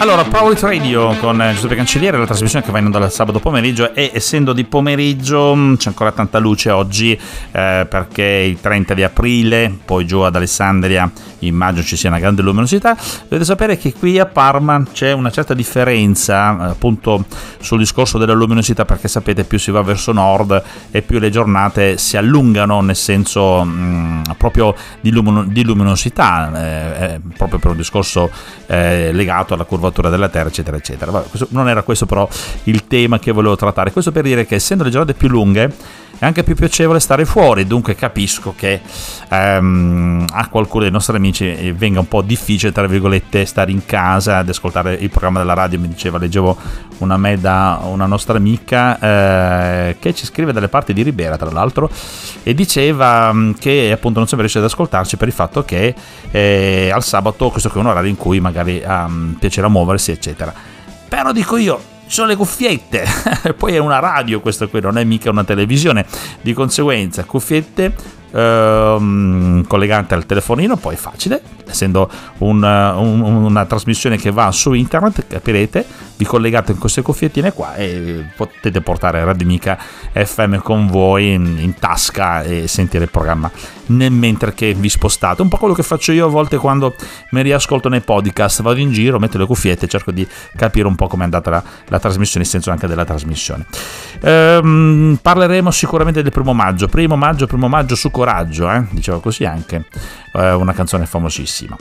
Allora, 0.00 0.22
Power 0.22 0.56
Radio 0.60 1.12
con 1.16 1.44
Giuseppe 1.54 1.74
Cancelliere, 1.74 2.18
la 2.18 2.24
trasmissione 2.24 2.64
che 2.64 2.70
va 2.70 2.78
in 2.78 2.84
onda 2.84 3.04
il 3.04 3.10
sabato 3.10 3.40
pomeriggio 3.40 3.92
e 3.94 4.12
essendo 4.14 4.52
di 4.52 4.62
pomeriggio 4.62 5.52
mm, 5.56 5.74
c'è 5.74 5.88
ancora 5.88 6.12
tanta 6.12 6.38
luce 6.38 6.70
oggi 6.70 7.12
eh, 7.14 7.86
perché 7.90 8.22
il 8.22 8.60
30 8.60 8.94
di 8.94 9.02
aprile, 9.02 9.76
poi 9.84 10.06
giù 10.06 10.20
ad 10.20 10.36
Alessandria 10.36 11.10
immagino 11.40 11.84
ci 11.84 11.96
sia 11.96 12.08
una 12.08 12.18
grande 12.18 12.42
luminosità. 12.42 12.96
Dovete 13.22 13.44
sapere 13.44 13.76
che 13.76 13.92
qui 13.92 14.18
a 14.18 14.26
Parma 14.26 14.82
c'è 14.92 15.12
una 15.12 15.30
certa 15.30 15.54
differenza 15.54 16.66
eh, 16.66 16.70
appunto 16.70 17.24
sul 17.60 17.78
discorso 17.78 18.18
della 18.18 18.32
luminosità 18.32 18.84
perché 18.84 19.08
sapete 19.08 19.44
più 19.44 19.58
si 19.58 19.70
va 19.70 19.82
verso 19.82 20.12
nord 20.12 20.62
e 20.90 21.02
più 21.02 21.18
le 21.18 21.30
giornate 21.30 21.98
si 21.98 22.16
allungano 22.16 22.80
nel 22.80 22.96
senso 22.96 23.64
mh, 23.64 23.70
mm, 23.70 24.22
proprio 24.36 24.74
di, 25.00 25.10
lumino- 25.10 25.44
di 25.44 25.64
luminosità, 25.64 26.50
eh, 26.54 27.04
eh, 27.04 27.20
proprio 27.36 27.58
per 27.58 27.72
un 27.72 27.76
discorso 27.76 28.30
eh, 28.66 29.12
legato 29.12 29.54
alla 29.54 29.64
curvatura 29.88 30.08
della 30.10 30.28
Terra 30.28 30.48
eccetera 30.48 30.76
eccetera. 30.76 31.10
Vabbè, 31.10 31.28
questo, 31.28 31.48
non 31.50 31.68
era 31.68 31.82
questo 31.82 32.06
però 32.06 32.28
il 32.64 32.86
tema 32.86 33.18
che 33.18 33.32
volevo 33.32 33.56
trattare, 33.56 33.92
questo 33.92 34.12
per 34.12 34.22
dire 34.22 34.46
che 34.46 34.56
essendo 34.56 34.84
le 34.84 34.90
giornate 34.90 35.14
più 35.14 35.28
lunghe 35.28 35.72
è 36.18 36.24
anche 36.24 36.42
più 36.42 36.56
piacevole 36.56 36.98
stare 36.98 37.24
fuori, 37.24 37.66
dunque 37.66 37.94
capisco 37.94 38.52
che 38.56 38.80
ehm, 39.28 40.26
a 40.32 40.48
qualcuno 40.48 40.82
dei 40.82 40.90
nostri 40.90 41.16
amici 41.16 41.46
eh, 41.46 41.72
venga 41.72 42.00
un 42.00 42.08
po' 42.08 42.22
difficile, 42.22 42.72
tra 42.72 42.86
virgolette, 42.88 43.44
stare 43.44 43.70
in 43.70 43.84
casa 43.84 44.38
ad 44.38 44.48
ascoltare 44.48 44.94
il 44.94 45.10
programma 45.10 45.38
della 45.38 45.54
radio, 45.54 45.78
mi 45.78 45.86
diceva, 45.86 46.18
leggevo 46.18 46.56
una 46.98 47.16
mail 47.16 47.38
da 47.38 47.80
una 47.84 48.06
nostra 48.06 48.36
amica 48.36 48.98
eh, 48.98 49.96
che 50.00 50.12
ci 50.12 50.26
scrive 50.26 50.52
dalle 50.52 50.68
parti 50.68 50.92
di 50.92 51.02
Ribera, 51.02 51.36
tra 51.36 51.50
l'altro, 51.50 51.88
e 52.42 52.52
diceva 52.52 53.32
mm, 53.32 53.52
che 53.52 53.92
appunto 53.92 54.18
non 54.18 54.26
sempre 54.26 54.46
riesce 54.46 54.58
ad 54.58 54.64
ascoltarci 54.64 55.16
per 55.16 55.28
il 55.28 55.34
fatto 55.34 55.64
che 55.64 55.94
eh, 56.32 56.90
al 56.92 57.04
sabato 57.04 57.50
questo 57.50 57.68
qui 57.68 57.78
è 57.78 57.82
un 57.82 57.90
orario 57.90 58.10
in 58.10 58.16
cui 58.16 58.40
magari 58.40 58.82
um, 58.84 59.36
piacerà 59.38 59.68
muoversi, 59.68 60.10
eccetera. 60.10 60.52
Però 61.08 61.30
dico 61.32 61.56
io, 61.56 61.80
sono 62.08 62.28
le 62.28 62.36
cuffiette, 62.36 63.06
poi 63.56 63.74
è 63.74 63.78
una 63.78 63.98
radio 63.98 64.40
questo 64.40 64.68
qui, 64.68 64.80
non 64.80 64.98
è 64.98 65.04
mica 65.04 65.30
una 65.30 65.44
televisione, 65.44 66.06
di 66.40 66.52
conseguenza 66.52 67.24
cuffiette 67.24 68.16
ehm, 68.30 69.66
collegate 69.66 70.14
al 70.14 70.26
telefonino, 70.26 70.76
poi 70.76 70.96
facile, 70.96 71.40
essendo 71.66 72.10
un, 72.38 72.62
un, 72.62 73.20
una 73.20 73.64
trasmissione 73.66 74.16
che 74.16 74.30
va 74.30 74.50
su 74.52 74.72
internet, 74.72 75.26
capirete, 75.26 75.86
vi 76.16 76.24
collegate 76.24 76.72
in 76.72 76.78
queste 76.78 77.00
cuffiettine 77.00 77.52
qua 77.52 77.76
e 77.76 78.24
potete 78.36 78.80
portare 78.80 79.24
Radio 79.24 79.46
Mica 79.46 79.78
FM 80.12 80.56
con 80.56 80.88
voi 80.88 81.32
in, 81.34 81.58
in, 81.60 81.74
tasca 81.74 82.42
e 82.42 82.66
sentire 82.66 83.04
il 83.04 83.10
programma 83.10 83.48
nel 83.86 84.10
mentre 84.10 84.52
che 84.52 84.74
vi 84.74 84.88
spostate. 84.88 85.42
Un 85.42 85.48
po' 85.48 85.58
quello 85.58 85.74
che 85.74 85.84
faccio 85.84 86.10
io 86.10 86.26
a 86.26 86.28
volte 86.28 86.56
quando 86.56 86.94
mi 87.30 87.42
riascolto 87.42 87.88
nei 87.88 88.00
podcast, 88.00 88.62
vado 88.62 88.80
in 88.80 88.90
giro, 88.90 89.20
metto 89.20 89.38
le 89.38 89.46
cuffiette 89.46 89.84
e 89.84 89.88
cerco 89.88 90.10
di 90.10 90.26
capire 90.56 90.88
un 90.88 90.96
po' 90.96 91.06
come 91.06 91.22
è 91.22 91.24
andata 91.24 91.50
la, 91.50 91.62
la 91.86 92.00
trasmissione, 92.00 92.44
il 92.44 92.50
senso 92.50 92.72
anche 92.72 92.88
della 92.88 93.04
trasmissione. 93.04 93.66
Ehm, 94.20 95.18
parleremo 95.22 95.70
sicuramente 95.70 96.22
del 96.22 96.32
primo 96.32 96.52
maggio, 96.52 96.88
primo 96.88 97.16
maggio, 97.16 97.46
primo 97.46 97.68
maggio 97.68 97.94
su 97.94 98.10
coraggio, 98.18 98.70
eh? 98.70 98.84
diceva 98.90 99.20
così 99.20 99.44
anche 99.44 99.84
eh, 100.32 100.52
una 100.52 100.72
canzone 100.72 101.06
famosissima. 101.06 101.76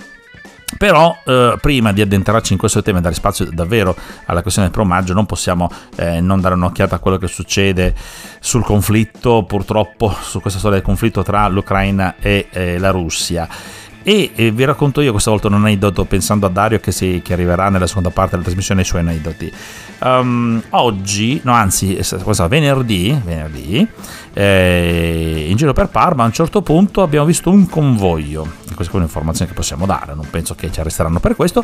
Però 0.77 1.17
eh, 1.25 1.58
prima 1.60 1.91
di 1.94 2.01
addentrarci 2.01 2.53
in 2.53 2.60
questo 2.60 2.84
tema 2.84 3.00
e 3.00 3.01
dare 3.01 3.15
spazio 3.15 3.46
davvero 3.51 3.96
alla 4.25 4.41
questione 4.41 4.67
del 4.67 4.77
promaggio 4.77 5.13
non 5.13 5.25
possiamo 5.25 5.72
eh, 5.96 6.20
non 6.20 6.41
dare 6.41 6.56
un'occhiata 6.56 6.98
a 6.98 7.00
quello 7.00 7.17
che 7.17 7.27
succede 7.27 7.96
sul 8.39 8.63
conflitto, 8.63 9.44
purtroppo 9.44 10.13
su 10.22 10.39
questa 10.39 10.60
storia 10.60 10.77
del 10.77 10.86
conflitto 10.86 11.24
tra 11.24 11.48
l'Ucraina 11.48 12.15
e 12.20 12.48
eh, 12.51 12.77
la 12.77 12.91
Russia. 12.91 13.48
E, 14.07 14.31
e, 14.35 14.51
vi 14.51 14.63
racconto 14.63 15.01
io 15.01 15.11
questa 15.11 15.31
volta 15.31 15.47
un 15.47 15.55
aneddoto 15.55 16.05
pensando 16.05 16.45
a 16.45 16.49
Dario 16.49 16.79
che, 16.79 16.93
si, 16.93 17.19
che 17.21 17.33
arriverà 17.33 17.67
nella 17.67 17.87
seconda 17.87 18.09
parte 18.09 18.31
della 18.31 18.43
trasmissione 18.43 18.79
i 18.79 18.85
suoi 18.85 19.01
aneddoti. 19.01 19.51
Um, 19.99 20.63
oggi, 20.69 21.41
no 21.43 21.51
anzi, 21.51 21.99
cosa, 22.23 22.47
venerdì, 22.47 23.19
venerdì 23.25 23.85
eh, 24.31 25.47
in 25.49 25.57
giro 25.57 25.73
per 25.73 25.89
Parma 25.89 26.23
a 26.23 26.27
un 26.27 26.31
certo 26.31 26.61
punto 26.61 27.01
abbiamo 27.01 27.25
visto 27.25 27.49
un 27.49 27.67
convoglio, 27.67 28.49
questa 28.75 28.93
è 28.93 28.95
un'informazione 28.95 29.49
che 29.49 29.57
possiamo 29.57 29.85
dare, 29.85 30.15
non 30.15 30.29
penso 30.29 30.55
che 30.55 30.71
ci 30.71 30.79
arresteranno 30.79 31.19
per 31.19 31.35
questo, 31.35 31.61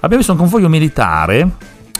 abbiamo 0.00 0.16
visto 0.18 0.32
un 0.32 0.38
convoglio 0.38 0.68
militare 0.68 1.50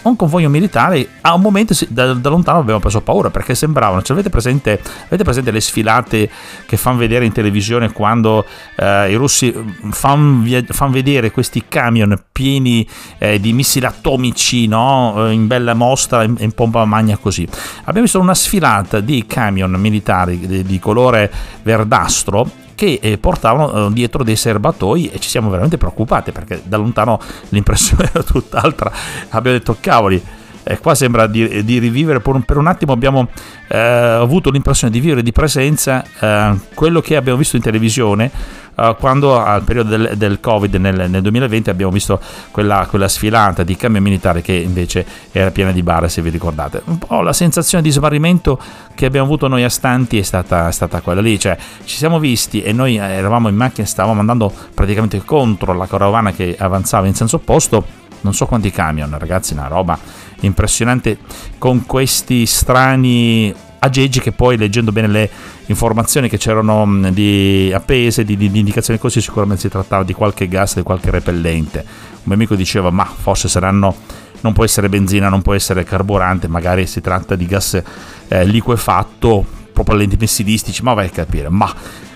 un 0.02 0.17
convoglio 0.17 0.49
militare 0.49 1.07
a 1.21 1.35
un 1.35 1.40
momento 1.40 1.75
da, 1.88 2.14
da, 2.14 2.28
lontano 2.28 2.59
abbiamo 2.59 2.81
preso 2.81 3.00
paura 3.00 3.31
perché 3.31 3.55
sembravano, 3.55 4.02
cioè 4.02 4.12
avete, 4.17 4.31
presente, 4.31 4.81
avete 5.07 5.25
presente 5.25 5.50
le 5.50 5.61
sfilate 5.61 6.31
che 6.67 6.76
fanno 6.76 6.99
vedere 6.99 7.25
in 7.25 7.33
televisione 7.33 7.93
quando 7.93 8.45
eh, 8.76 9.11
i 9.11 9.14
russi 9.14 9.52
fanno 9.90 10.45
fan 10.69 10.90
vedere 10.90 11.31
questi 11.31 11.64
camion 11.69 12.19
pieni 12.33 12.88
eh, 13.19 13.40
di 13.40 13.52
missili 13.52 13.87
atomici 13.87 14.67
no? 14.67 15.31
in 15.31 15.47
bella 15.47 15.75
mostra, 15.75 16.23
in, 16.23 16.37
in, 16.38 16.52
pompa 16.52 16.85
magna 16.85 17.17
così. 17.17 17.47
Abbiamo 17.81 18.02
visto 18.02 18.21
una 18.21 18.35
sfilata 18.35 19.00
di 19.00 19.26
camion 19.26 19.73
militari 19.73 20.38
di, 20.38 20.62
di 20.62 20.78
colore 20.78 21.31
verdastro 21.62 22.67
che 22.78 23.00
eh, 23.02 23.18
portavano 23.18 23.88
eh, 23.88 23.92
dietro 23.92 24.23
dei 24.23 24.37
serbatoi 24.37 25.11
e 25.11 25.18
ci 25.18 25.28
siamo 25.28 25.50
veramente 25.50 25.78
preoccupati 25.78 26.30
perché 26.30 26.62
da 26.64 26.76
lontano 26.76 27.18
l'impressione 27.49 28.08
era 28.14 28.23
tutt'altra. 28.23 28.92
Abbiamo 29.30 29.58
detto 29.58 29.76
cavoli. 29.80 30.23
Eh, 30.71 30.79
qua 30.81 30.95
sembra 30.95 31.27
di, 31.27 31.65
di 31.65 31.79
rivivere 31.79 32.21
per 32.21 32.35
un, 32.35 32.43
per 32.43 32.59
un, 32.59 32.67
attimo 32.67 32.93
abbiamo 32.93 33.29
eh, 33.69 33.79
avuto 33.79 34.51
l'impressione 34.51 34.93
di 34.93 35.01
vivere 35.01 35.23
di 35.23 35.33
presenza 35.33 36.05
eh, 36.21 36.59
quello 36.75 37.01
che 37.01 37.17
abbiamo 37.17 37.39
visto 37.39 37.57
in 37.57 37.63
televisione 37.63 38.31
uh, 38.75 38.95
quando 38.99 39.43
al 39.43 39.63
periodo 39.63 39.97
del, 39.97 40.17
del 40.19 40.41
Covid 40.41 40.75
nel, 40.75 41.09
nel, 41.09 41.23
2020 41.23 41.71
abbiamo 41.71 41.91
visto 41.91 42.21
quella, 42.51 42.87
quella, 42.87 43.09
sfilata 43.09 43.63
di 43.63 43.77
cambio 43.77 44.03
militare 44.03 44.43
che 44.43 44.53
invece 44.53 45.07
era 45.33 45.51
piena 45.51 45.73
di 45.73 45.83
bare, 45.83 46.11
se 46.11 46.21
vi 46.21 46.29
ricordate. 46.29 46.83
Un 46.85 46.99
po' 46.99 47.23
la 47.23 47.33
sensazione 47.33 47.83
di 47.83 47.91
smarrimento 47.91 48.61
che 48.95 49.07
abbiamo 49.07 49.25
avuto 49.27 49.49
noi 49.49 49.65
a 49.65 49.71
stanti 49.71 50.19
è 50.19 50.23
stata, 50.23 50.71
stata 50.71 51.01
quella 51.01 51.23
lì, 51.23 51.39
cioè 51.39 51.57
ci 51.85 51.97
siamo 51.97 52.19
visti 52.19 52.61
e 52.61 52.73
noi 52.73 52.97
eravamo 52.97 53.49
in 53.49 53.57
macchina 53.57 53.87
stavamo 53.87 54.21
andando 54.21 54.53
praticamente 54.75 55.25
contro 55.25 55.73
la 55.73 55.87
carovana 55.87 56.33
che 56.33 56.57
avanzava 56.59 57.07
in 57.07 57.15
senso 57.15 57.37
opposto 57.37 58.07
non 58.21 58.35
so 58.35 58.47
quanti 58.47 58.71
camion, 58.71 59.17
ragazzi, 59.17 59.53
una 59.53 59.69
roba 59.69 59.99
impressionante 60.40 61.18
con 61.59 61.87
questi 61.87 62.47
strani 62.47 63.54
aggeggi 63.80 64.21
che 64.21 64.33
poi 64.33 64.57
leggendo 64.57 64.92
bene 64.92 65.09
le 65.09 65.30
informazioni 65.66 66.28
che 66.28 66.38
c'erano 66.38 67.11
di 67.11 67.71
appese, 67.73 68.25
di, 68.25 68.37
di, 68.37 68.50
di, 68.50 68.59
indicazioni 68.59 68.99
così, 68.99 69.21
sicuramente 69.21 69.62
si 69.62 69.68
trattava 69.68 70.02
di 70.02 70.12
qualche 70.12 70.49
gas, 70.49 70.76
di 70.76 70.83
qualche 70.83 71.11
repellente. 71.11 71.85
Un 71.87 72.23
mio 72.25 72.35
amico 72.35 72.54
diceva, 72.54 72.90
ma 72.90 73.04
forse 73.04 73.49
saranno, 73.49 73.95
non 74.40 74.52
può 74.52 74.64
essere 74.64 74.88
benzina, 74.88 75.28
non 75.28 75.42
può 75.42 75.54
essere 75.54 75.85
carburante, 75.85 76.49
magari 76.49 76.87
si 76.87 77.00
tratta 77.00 77.35
di 77.37 77.47
gas 77.47 77.80
eh, 78.28 78.45
liquefatto, 78.45 79.45
propellenti 79.73 80.16
missilistici, 80.18 80.83
ma 80.83 80.95
vai 80.95 81.07
a 81.07 81.11
capire. 81.11 81.49
Ma 81.49 81.73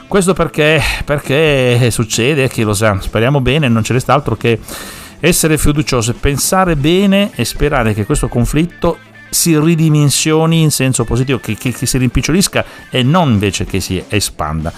questo 0.09 0.35
perché, 0.35 0.81
perché 1.05 1.91
succede, 1.91 2.49
chi 2.49 2.63
lo 2.63 2.75
sa, 2.75 2.99
speriamo 3.01 3.41
bene, 3.41 3.69
non 3.69 3.85
ci 3.85 3.93
resta 3.93 4.15
altro 4.15 4.37
che 4.37 4.59
essere 5.25 5.57
fiduciosi, 5.57 6.15
pensare 6.15 6.75
bene 6.75 7.31
e 7.37 7.45
sperare 7.45 7.95
che 7.95 8.05
questo 8.05 8.27
conflitto 8.27 8.99
si 9.31 9.57
ridimensioni 9.57 10.63
in 10.63 10.73
senso 10.73 11.05
positivo, 11.05 11.39
che, 11.39 11.55
che, 11.55 11.73
che 11.73 11.87
si 11.87 11.97
rimpicciolisca 11.97 12.65
e 12.91 13.05
non 13.05 13.31
invece 13.31 13.65
che 13.65 13.81
si 13.81 14.03
espanda 14.09 14.73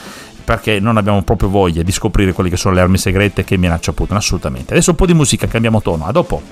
perché 0.44 0.78
non 0.78 0.98
abbiamo 0.98 1.22
proprio 1.22 1.48
voglia 1.48 1.82
di 1.82 1.90
scoprire 1.90 2.34
quelle 2.34 2.50
che 2.50 2.58
sono 2.58 2.74
le 2.74 2.82
armi 2.82 2.98
segrete 2.98 3.44
che 3.44 3.56
minaccia 3.56 3.92
Putin, 3.92 4.16
assolutamente. 4.16 4.74
Adesso 4.74 4.90
un 4.90 4.96
po' 4.96 5.06
di 5.06 5.14
musica, 5.14 5.46
cambiamo 5.46 5.80
tono, 5.80 6.04
a 6.04 6.12
dopo. 6.12 6.42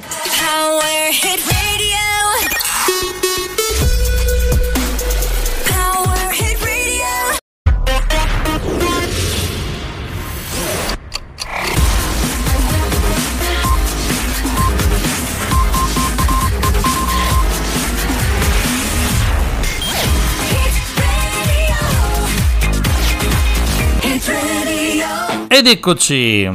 Ed 25.55 25.67
eccoci. 25.67 26.49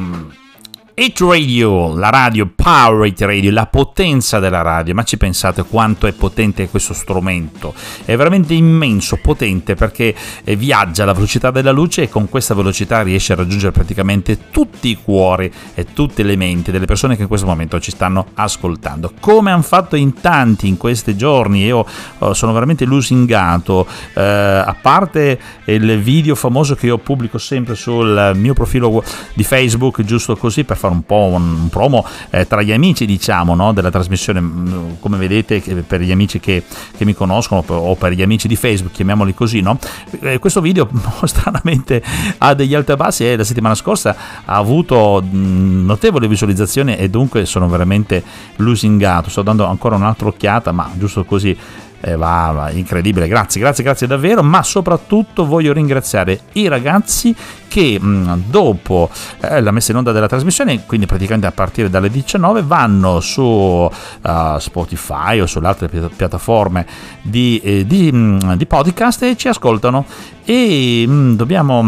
Hit 1.00 1.20
Radio, 1.20 1.96
la 1.96 2.10
radio, 2.10 2.50
Power 2.56 3.06
Hit 3.06 3.22
Radio, 3.22 3.51
la 3.51 3.68
potenza 3.68 4.39
della 4.39 4.63
radio, 4.63 4.96
ma 4.96 5.04
ci 5.04 5.16
pensate 5.16 5.62
quanto 5.62 6.08
è 6.08 6.12
potente 6.12 6.68
questo 6.70 6.96
strumento? 6.96 7.75
È 8.04 8.16
veramente 8.16 8.56
immenso, 8.56 9.18
potente 9.18 9.75
perché 9.75 10.16
eh, 10.44 10.56
viaggia 10.56 11.04
alla 11.04 11.13
velocità 11.13 11.51
della 11.51 11.70
luce 11.70 12.01
e 12.01 12.10
con 12.10 12.27
questa 12.30 12.56
velocità 12.56 13.04
riesce 13.04 13.34
a 13.34 13.36
raggiungere 13.36 13.72
praticamente 13.74 14.50
tutti 14.50 14.89
i 14.89 14.98
cuori 15.00 15.54
e 15.75 15.86
tutte 15.94 16.24
le 16.24 16.36
menti 16.36 16.72
delle 16.72 16.88
persone 16.88 17.16
che 17.16 17.22
in 17.22 17.27
questo 17.27 17.46
momento 17.46 17.80
ci 17.80 17.92
stanno 17.92 18.30
ascoltando. 18.34 19.13
Come 19.20 19.51
hanno 19.51 19.62
fatto 19.62 19.96
in 19.96 20.20
tanti 20.20 20.68
in 20.68 20.77
questi 20.77 21.16
giorni, 21.16 21.63
io 21.63 21.86
oh, 22.18 22.34
sono 22.34 22.54
veramente 22.54 22.86
lusingato, 22.86 23.86
eh, 24.16 24.20
a 24.20 24.75
parte 24.82 25.39
il 25.66 26.01
video 26.01 26.34
famoso 26.34 26.74
che 26.74 26.88
io 26.88 26.98
pubblico 26.98 27.38
sempre 27.38 27.75
sul 27.75 28.32
mio 28.34 28.56
profilo 28.56 29.04
di 29.36 29.44
Facebook, 29.44 30.01
giusto 30.01 30.36
così 30.36 30.63
per 30.63 30.75
far 30.75 30.86
fare 30.88 30.94
un 30.94 31.03
po' 31.03 31.29
un, 31.34 31.62
un 31.62 31.70
promo 31.70 32.06
eh, 32.29 32.48
tra 32.48 32.62
gli 32.62 32.72
amici, 32.72 33.06
diciamo, 33.06 33.53
no, 33.56 33.74
della 33.74 33.91
trasmissione. 33.91 34.39
Mm, 34.39 34.91
come 35.00 35.17
vedete, 35.17 35.60
per 35.86 36.01
gli 36.01 36.12
amici 36.12 36.39
che, 36.39 36.63
che, 36.96 37.06
mi 37.06 37.13
conoscono 37.13 37.63
o 37.67 37.96
per 37.96 38.13
gli 38.13 38.22
amici 38.22 38.48
di 38.48 38.56
Facebook, 38.56 38.94
chiamiamoli 38.94 39.34
così, 39.34 39.62
no? 39.62 39.77
Eh, 40.22 40.39
questo 40.39 40.62
video 40.62 40.89
stranamente 41.24 42.01
ha 42.38 42.53
degli 42.53 42.74
alti 42.74 42.91
e 42.91 42.96
bassi 42.96 43.25
e 43.27 43.36
la 43.36 43.44
settimana 43.44 43.75
scorsa 43.75 44.15
ha 44.46 44.56
avuto 44.56 45.24
mm, 45.24 45.86
notevole 45.86 46.27
visualizzazione 46.27 46.98
e 46.98 47.10
dunque 47.10 47.46
sono 47.46 47.67
veramente 47.67 48.24
lusingato. 48.58 49.29
Sto 49.29 49.41
dando 49.41 49.65
ancora 49.65 49.96
un'altra 49.96 50.27
occhiata, 50.27 50.72
ma 50.72 50.89
giusto 50.96 51.25
così 51.25 51.56
eh, 52.01 52.16
va, 52.16 52.51
va, 52.54 52.70
incredibile, 52.72 53.27
grazie, 53.27 53.60
grazie, 53.60 53.84
grazie 53.84 54.08
davvero, 54.08 54.44
ma 54.44 54.63
soprattutto 54.63 55.46
voglio 55.46 55.74
ringraziare 55.74 56.42
i 56.54 56.68
ragazzi 56.68 57.36
che 57.68 58.00
mh, 58.00 58.44
dopo 58.48 59.10
eh, 59.42 59.62
la 59.62 59.72
messa 59.72 59.92
in 59.92 59.98
onda 59.98 60.12
della 60.12 60.27
trasmissione, 60.27 60.86
quindi 60.86 61.06
praticamente 61.06 61.48
a 61.48 61.51
partire 61.51 61.89
dalle 61.89 62.10
19, 62.10 62.63
vanno 62.63 63.20
su 63.20 63.44
uh, 63.44 64.58
Spotify 64.58 65.39
o 65.39 65.46
sulle 65.46 65.68
altre 65.68 65.88
pi- 65.88 66.10
piattaforme 66.16 66.86
di, 67.22 67.60
eh, 67.63 67.86
di, 67.86 68.12
mh, 68.12 68.56
di, 68.56 68.66
podcast 68.66 69.24
e 69.24 69.36
ci 69.36 69.48
ascoltano. 69.48 70.06
E 70.50 71.06
mh, 71.06 71.36
dobbiamo 71.36 71.84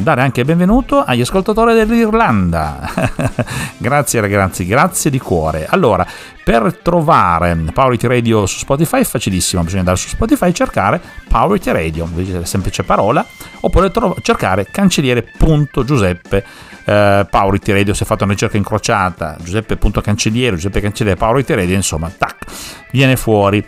dare 0.00 0.22
anche 0.22 0.40
il 0.40 0.46
benvenuto 0.46 1.04
agli 1.04 1.20
ascoltatori 1.20 1.74
dell'Irlanda. 1.74 2.90
grazie 3.76 4.22
ragazzi, 4.22 4.64
grazie 4.64 5.10
di 5.10 5.18
cuore. 5.18 5.66
Allora, 5.68 6.06
per 6.42 6.78
trovare 6.82 7.54
Powerity 7.74 8.06
Radio 8.06 8.46
su 8.46 8.56
Spotify 8.56 9.00
è 9.00 9.04
facilissimo, 9.04 9.60
bisogna 9.60 9.80
andare 9.80 9.98
su 9.98 10.08
Spotify 10.08 10.48
e 10.48 10.54
cercare 10.54 10.98
Powerity 11.28 11.72
Radio, 11.72 12.08
semplice 12.44 12.84
parola, 12.84 13.22
oppure 13.60 13.90
tro- 13.90 14.16
cercare 14.22 14.64
cancelliere.giuseppe 14.64 16.44
eh, 16.84 17.26
Powerity 17.28 17.72
Radio, 17.72 17.92
se 17.92 18.06
fate 18.06 18.24
una 18.24 18.32
ricerca 18.32 18.56
incrociata, 18.56 19.36
Giuseppe.cancelliere, 19.38 20.56
Giuseppe 20.56 20.80
Cancelliere, 20.80 21.18
Powerity 21.18 21.52
Radio, 21.54 21.74
insomma, 21.74 22.10
tac, 22.16 22.46
viene 22.92 23.16
fuori. 23.16 23.62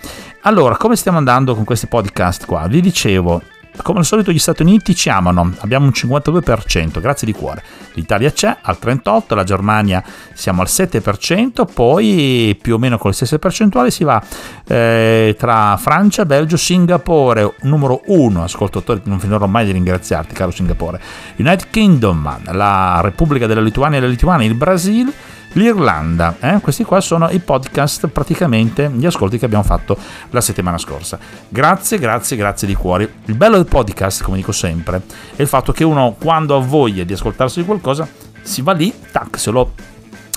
Allora, 0.45 0.79
come 0.79 0.97
stiamo 0.97 1.19
andando 1.19 1.55
con 1.55 1.65
questi 1.65 1.87
podcast 1.87 2.47
qua? 2.47 2.67
Vi 2.67 2.81
dicevo, 2.81 3.43
come 3.83 3.99
al 3.99 4.05
solito 4.05 4.33
gli 4.33 4.39
Stati 4.39 4.62
Uniti 4.62 4.95
ci 4.95 5.09
amano, 5.09 5.53
abbiamo 5.59 5.87
un 5.87 5.93
52%, 5.95 7.01
grazie 7.01 7.27
di 7.27 7.33
cuore. 7.33 7.62
L'Italia 7.95 8.31
c'è 8.31 8.57
al 8.62 8.79
38%, 8.81 9.35
la 9.35 9.45
Germania 9.45 10.03
siamo 10.33 10.62
al 10.62 10.69
7%, 10.71 11.67
poi 11.73 12.59
più 12.61 12.75
o 12.75 12.79
meno 12.79 12.99
con 12.99 13.11
le 13.11 13.17
stesse 13.17 13.39
percentuali 13.39 13.91
si 13.91 14.05
va 14.05 14.23
eh, 14.67 15.37
tra 15.39 15.77
Francia, 15.77 16.25
Belgio, 16.25 16.57
Singapore, 16.57 17.55
numero 17.62 18.03
1, 18.07 18.43
ascoltatori, 18.43 19.03
non 19.05 19.21
finirò 19.21 19.47
mai 19.47 19.67
di 19.67 19.73
ringraziarti 19.73 20.35
caro 20.35 20.51
Singapore, 20.51 21.01
United 21.37 21.69
Kingdom, 21.71 22.53
la 22.53 23.01
Repubblica 23.03 23.47
della 23.47 23.61
Lituania 23.61 23.99
e 23.99 24.01
la 24.01 24.09
Lituania, 24.09 24.47
il 24.47 24.55
Brasile, 24.55 25.12
l'Irlanda. 25.53 26.37
Eh? 26.41 26.61
Questi 26.61 26.85
qua 26.85 27.01
sono 27.01 27.29
i 27.31 27.39
podcast, 27.39 28.09
praticamente 28.09 28.91
gli 28.95 29.07
ascolti 29.07 29.39
che 29.39 29.45
abbiamo 29.45 29.65
fatto 29.65 29.97
la 30.31 30.41
settimana 30.41 30.79
scorsa. 30.79 31.19
Grazie, 31.49 31.99
grazie, 31.99 32.37
grazie 32.37 32.67
di 32.67 32.75
cuore. 32.75 33.13
Il 33.27 33.35
bello 33.35 33.57
del 33.57 33.67
podcast, 33.67 34.23
come 34.23 34.37
dico 34.37 34.53
sempre, 34.53 35.03
è 35.35 35.43
il 35.43 35.49
fatto 35.49 35.73
che 35.73 35.85
uno 35.85 36.17
quando 36.19 36.57
ha 36.57 36.61
voglia 36.61 37.05
di 37.05 37.13
ascoltarsi 37.13 37.65
qualcosa 37.65 38.09
si 38.43 38.63
va 38.63 38.73
lì, 38.73 38.93
tac, 39.11 39.39
se 39.39 39.51
lo 39.51 39.73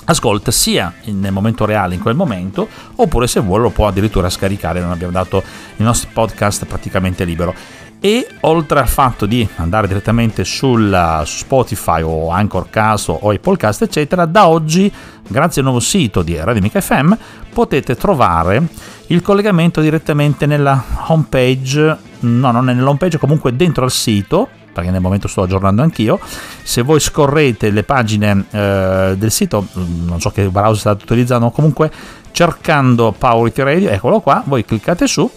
ascolta 0.06 0.50
sia 0.50 0.92
nel 1.06 1.32
momento 1.32 1.64
reale 1.64 1.94
in 1.94 2.00
quel 2.00 2.14
momento 2.14 2.68
oppure 2.96 3.26
se 3.26 3.40
vuole 3.40 3.64
lo 3.64 3.70
può 3.70 3.88
addirittura 3.88 4.30
scaricare 4.30 4.80
non 4.80 4.92
abbiamo 4.92 5.12
dato 5.12 5.42
i 5.76 5.82
nostri 5.82 6.08
podcast 6.12 6.64
praticamente 6.66 7.24
libero 7.24 7.52
e 8.00 8.26
oltre 8.40 8.80
al 8.80 8.88
fatto 8.88 9.26
di 9.26 9.46
andare 9.56 9.88
direttamente 9.88 10.44
sul, 10.44 11.22
su 11.24 11.38
Spotify 11.38 12.02
o 12.02 12.30
Anchorcast 12.30 13.08
o 13.08 13.30
Applecast 13.30 13.82
eccetera 13.82 14.26
da 14.26 14.48
oggi 14.48 14.92
grazie 15.26 15.60
al 15.60 15.66
nuovo 15.66 15.80
sito 15.80 16.22
di 16.22 16.36
Radio 16.36 16.68
FM 16.68 17.14
potete 17.52 17.96
trovare 17.96 18.62
il 19.08 19.22
collegamento 19.22 19.80
direttamente 19.80 20.46
nella 20.46 20.82
homepage. 21.06 21.96
No 22.20 22.50
non 22.50 22.68
è 22.68 22.74
nella 22.74 22.88
homepage 22.88 23.18
comunque 23.18 23.54
dentro 23.56 23.84
al 23.84 23.90
sito 23.90 24.48
perché 24.72 24.90
nel 24.90 25.00
momento 25.00 25.26
sto 25.26 25.42
aggiornando 25.42 25.80
anch'io. 25.80 26.20
Se 26.62 26.82
voi 26.82 27.00
scorrete 27.00 27.70
le 27.70 27.82
pagine 27.82 28.44
eh, 28.50 29.14
del 29.16 29.30
sito 29.30 29.66
non 29.72 30.20
so 30.20 30.30
che 30.30 30.48
browser 30.48 30.78
state 30.78 31.04
utilizzando 31.04 31.50
comunque 31.50 31.90
cercando 32.30 33.14
Powerity 33.16 33.62
Radio 33.62 33.88
eccolo 33.88 34.20
qua 34.20 34.42
voi 34.44 34.64
cliccate 34.66 35.06
su 35.06 35.30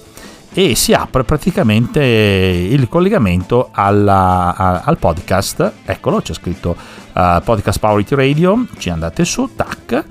e 0.53 0.75
si 0.75 0.93
apre 0.93 1.23
praticamente 1.23 2.01
il 2.01 2.87
collegamento 2.89 3.69
alla, 3.71 4.81
al 4.83 4.97
podcast. 4.97 5.73
Eccolo, 5.85 6.21
c'è 6.21 6.33
scritto 6.33 6.75
uh, 7.13 7.41
Podcast 7.43 7.79
Powerity 7.79 8.15
Radio, 8.15 8.65
ci 8.77 8.89
andate 8.89 9.25
su, 9.25 9.49
tac. 9.55 10.05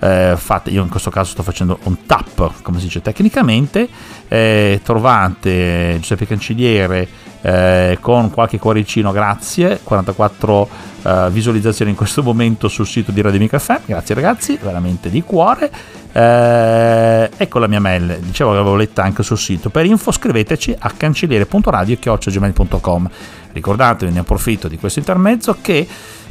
Eh, 0.00 0.34
fate, 0.36 0.68
io 0.68 0.82
in 0.82 0.90
questo 0.90 1.08
caso 1.08 1.30
sto 1.30 1.42
facendo 1.42 1.78
un 1.84 2.04
tap, 2.04 2.60
come 2.62 2.78
si 2.78 2.84
dice 2.84 3.00
tecnicamente, 3.00 3.88
eh, 4.28 4.80
trovate 4.82 5.96
Giuseppe 5.98 6.26
Cancelliere 6.26 7.08
eh, 7.40 7.96
con 8.00 8.30
qualche 8.30 8.58
cuoricino, 8.58 9.12
grazie, 9.12 9.80
44 9.82 10.68
eh, 11.02 11.28
visualizzazioni 11.30 11.92
in 11.92 11.96
questo 11.96 12.22
momento 12.22 12.68
sul 12.68 12.86
sito 12.86 13.12
di 13.12 13.22
Radio 13.22 13.46
Caffè, 13.46 13.80
grazie 13.86 14.14
ragazzi, 14.14 14.58
veramente 14.60 15.08
di 15.08 15.22
cuore. 15.22 15.70
Eh, 16.16 17.28
ecco 17.36 17.58
la 17.58 17.66
mia 17.66 17.80
mail, 17.80 18.18
dicevo 18.20 18.50
che 18.50 18.56
l'avevo 18.56 18.76
letta 18.76 19.02
anche 19.02 19.24
sul 19.24 19.36
sito. 19.36 19.68
Per 19.68 19.84
info 19.84 20.12
scriveteci 20.12 20.72
a 20.78 20.92
cancelliere.radio.gmail.com. 20.96 23.10
Ricordatevi, 23.52 24.12
ne 24.12 24.20
approfitto 24.20 24.68
di 24.68 24.78
questo 24.78 25.00
intermezzo, 25.00 25.56
che 25.60 25.84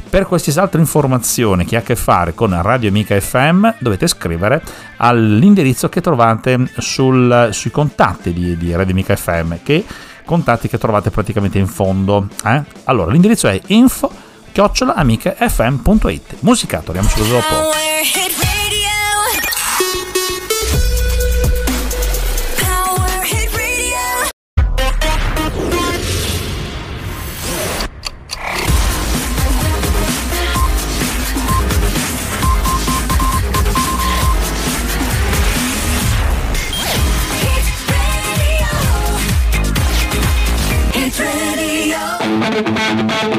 per 0.08 0.24
qualsiasi 0.26 0.58
altra 0.58 0.80
informazione 0.80 1.66
che 1.66 1.76
ha 1.76 1.80
a 1.80 1.82
che 1.82 1.96
fare 1.96 2.32
con 2.34 2.58
Radio 2.62 2.88
Amica 2.88 3.14
FM 3.18 3.74
dovete 3.78 4.06
scrivere 4.06 4.62
all'indirizzo 4.96 5.90
che 5.90 6.00
trovate 6.00 6.70
sul, 6.78 7.48
sui 7.50 7.70
contatti 7.70 8.32
di, 8.32 8.56
di 8.56 8.74
Radio 8.74 8.92
Amica 8.92 9.14
FM, 9.16 9.56
che 9.62 9.84
contatti 10.24 10.68
che 10.68 10.78
trovate 10.78 11.10
praticamente 11.10 11.58
in 11.58 11.66
fondo. 11.66 12.28
Eh? 12.46 12.62
Allora, 12.84 13.12
l'indirizzo 13.12 13.48
è 13.48 13.60
info 13.66 14.10
chiocciolaamicafm.it. 14.52 16.36
Musicato, 16.40 16.92
andiamo 16.92 17.08
subito 17.08 17.34
dopo. 17.34 17.54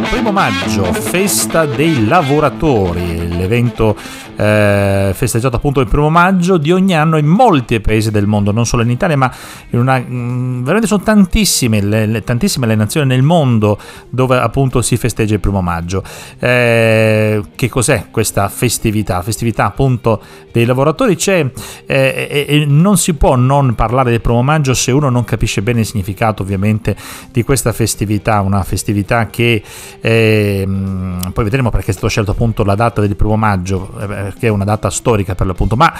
Primo 0.09 0.31
maggio, 0.33 0.91
festa 0.91 1.65
dei 1.65 2.05
lavoratori, 2.05 3.29
l'evento 3.29 3.95
eh, 4.35 5.11
festeggiato 5.13 5.55
appunto 5.55 5.79
il 5.79 5.87
primo 5.87 6.09
maggio 6.09 6.57
di 6.57 6.71
ogni 6.71 6.95
anno 6.95 7.17
in 7.17 7.25
molti 7.25 7.79
paesi 7.79 8.11
del 8.11 8.27
mondo, 8.27 8.51
non 8.51 8.65
solo 8.65 8.83
in 8.83 8.89
Italia, 8.89 9.17
ma 9.17 9.31
in 9.69 9.79
una, 9.79 9.97
mh, 9.97 10.13
mm, 10.13 10.59
veramente 10.59 10.87
sono 10.87 11.03
tantissime 11.03 11.81
le, 11.81 12.05
le, 12.05 12.23
tantissime 12.23 12.67
le 12.67 12.75
nazioni 12.75 13.07
nel 13.07 13.21
mondo 13.21 13.77
dove 14.09 14.37
appunto 14.37 14.81
si 14.81 14.97
festeggia 14.97 15.33
il 15.33 15.39
primo 15.39 15.61
maggio. 15.61 16.03
Eh, 16.39 17.43
che 17.55 17.69
cos'è 17.69 18.07
questa 18.11 18.47
festività? 18.49 19.21
Festività 19.21 19.65
appunto 19.65 20.21
dei 20.51 20.65
lavoratori 20.65 21.15
c'è 21.15 21.45
eh, 21.85 22.45
e 22.47 22.65
non 22.65 22.97
si 22.97 23.13
può 23.13 23.35
non 23.35 23.75
parlare 23.75 24.09
del 24.09 24.21
primo 24.21 24.41
maggio 24.41 24.73
se 24.73 24.91
uno 24.91 25.09
non 25.09 25.23
capisce 25.23 25.61
bene 25.61 25.81
il 25.81 25.85
significato 25.85 26.43
ovviamente 26.43 26.95
di 27.31 27.43
questa 27.43 27.73
festività, 27.73 28.41
una 28.41 28.63
festività 28.63 29.27
che 29.27 29.61
ehm, 29.99 31.31
poi 31.33 31.43
vedremo 31.43 31.69
perché 31.69 31.87
è 31.87 31.91
stato 31.91 32.07
scelto 32.07 32.31
appunto 32.31 32.63
la 32.63 32.75
data 32.75 33.01
del 33.01 33.15
primo 33.15 33.35
maggio 33.35 33.91
eh, 33.99 34.24
che 34.37 34.47
è 34.47 34.49
una 34.49 34.63
data 34.63 34.89
storica 34.89 35.35
per 35.35 35.47
l'appunto, 35.47 35.75
ma 35.75 35.93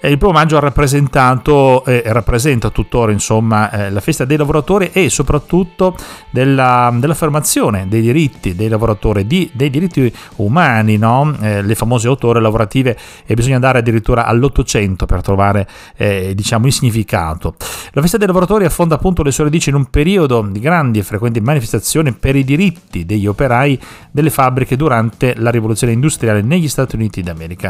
eh, 0.00 0.10
il 0.10 0.18
primo 0.18 0.32
maggio 0.32 0.56
ha 0.56 0.60
rappresentato 0.60 1.84
e 1.84 2.02
eh, 2.04 2.12
rappresenta 2.12 2.70
tuttora 2.70 3.12
insomma 3.12 3.70
eh, 3.70 3.90
la 3.90 4.00
festa 4.00 4.24
dei 4.24 4.36
lavoratori 4.36 4.90
e 4.92 5.08
soprattutto 5.10 5.96
della, 6.30 6.92
dell'affermazione 6.94 7.86
dei 7.88 8.02
diritti 8.02 8.54
dei 8.54 8.68
lavoratori, 8.68 9.26
di, 9.26 9.50
dei 9.52 9.70
diritti 9.70 10.12
umani, 10.36 10.96
no? 10.96 11.34
eh, 11.40 11.62
le 11.62 11.74
famose 11.74 12.08
otto 12.08 12.28
ore 12.28 12.40
lavorative 12.40 12.96
e 13.24 13.34
bisogna 13.34 13.56
andare 13.56 13.78
addirittura 13.78 14.26
all'Ottocento 14.26 15.06
per 15.06 15.22
trovare 15.22 15.66
eh, 15.96 16.34
diciamo 16.34 16.66
il 16.66 16.72
significato. 16.72 17.54
La 17.92 18.00
festa 18.02 18.16
dei 18.16 18.26
lavoratori 18.26 18.64
affonda 18.64 18.96
appunto 18.96 19.22
le 19.22 19.30
sue 19.30 19.44
radici 19.44 19.70
in 19.70 19.76
un 19.76 19.86
periodo 19.86 20.42
di 20.42 20.60
grandi 20.60 20.98
e 20.98 21.02
frequenti 21.02 21.40
manifestazioni 21.40 22.12
per 22.12 22.36
i 22.36 22.44
diritti 22.44 23.06
degli 23.06 23.26
operai 23.26 23.80
delle 24.10 24.30
fabbriche 24.30 24.76
durante 24.76 25.34
la 25.36 25.50
rivoluzione 25.50 25.92
industriale 25.92 26.42
negli 26.42 26.68
Stati 26.68 26.96
Uniti 26.96 27.22
d'America. 27.22 27.65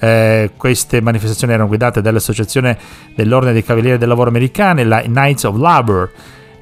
Eh, 0.00 0.52
queste 0.56 1.00
manifestazioni 1.00 1.52
erano 1.52 1.68
guidate 1.68 2.00
dall'Associazione 2.00 2.78
dell'Ordine 3.14 3.52
dei 3.52 3.64
Cavalieri 3.64 3.98
del 3.98 4.08
Lavoro 4.08 4.30
Americane, 4.30 4.84
la 4.84 5.00
Knights 5.00 5.44
of 5.44 5.56
Labor. 5.56 6.10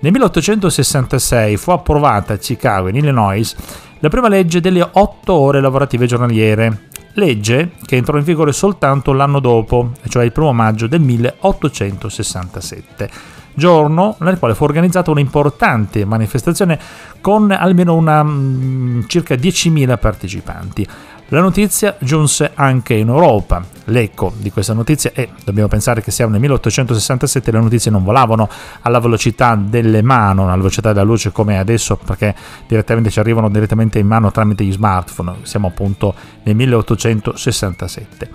Nel 0.00 0.12
1866 0.12 1.56
fu 1.56 1.70
approvata 1.70 2.34
a 2.34 2.38
Chicago, 2.38 2.88
in 2.88 2.96
Illinois, 2.96 3.54
la 4.00 4.08
prima 4.08 4.28
legge 4.28 4.60
delle 4.60 4.86
8 4.92 5.32
ore 5.32 5.60
lavorative 5.60 6.06
giornaliere, 6.06 6.88
legge 7.14 7.70
che 7.84 7.96
entrò 7.96 8.18
in 8.18 8.24
vigore 8.24 8.52
soltanto 8.52 9.12
l'anno 9.12 9.40
dopo, 9.40 9.92
cioè 10.08 10.24
il 10.24 10.32
1 10.34 10.52
maggio 10.52 10.86
del 10.86 11.00
1867 11.00 13.34
giorno 13.56 14.16
nel 14.20 14.38
quale 14.38 14.54
fu 14.54 14.64
organizzata 14.64 15.10
un'importante 15.10 16.04
manifestazione 16.04 16.78
con 17.20 17.50
almeno 17.50 17.94
una, 17.94 18.22
mm, 18.22 19.04
circa 19.06 19.34
10.000 19.34 19.96
partecipanti. 19.96 20.86
La 21.30 21.40
notizia 21.40 21.96
giunse 21.98 22.52
anche 22.54 22.94
in 22.94 23.08
Europa. 23.08 23.60
L'eco 23.86 24.32
di 24.36 24.52
questa 24.52 24.74
notizia 24.74 25.10
è, 25.12 25.28
dobbiamo 25.44 25.68
pensare 25.68 26.00
che 26.00 26.12
siamo 26.12 26.30
nel 26.30 26.40
1867, 26.40 27.50
le 27.50 27.58
notizie 27.58 27.90
non 27.90 28.04
volavano 28.04 28.48
alla 28.82 29.00
velocità 29.00 29.56
delle 29.56 30.02
mani, 30.02 30.42
alla 30.42 30.54
velocità 30.54 30.92
della 30.92 31.04
luce 31.04 31.32
come 31.32 31.58
adesso, 31.58 31.96
perché 31.96 32.32
direttamente 32.68 33.10
ci 33.10 33.18
arrivano 33.18 33.50
direttamente 33.50 33.98
in 33.98 34.06
mano 34.06 34.30
tramite 34.30 34.62
gli 34.62 34.70
smartphone. 34.70 35.38
Siamo 35.42 35.66
appunto 35.66 36.14
nel 36.44 36.54
1867. 36.54 38.30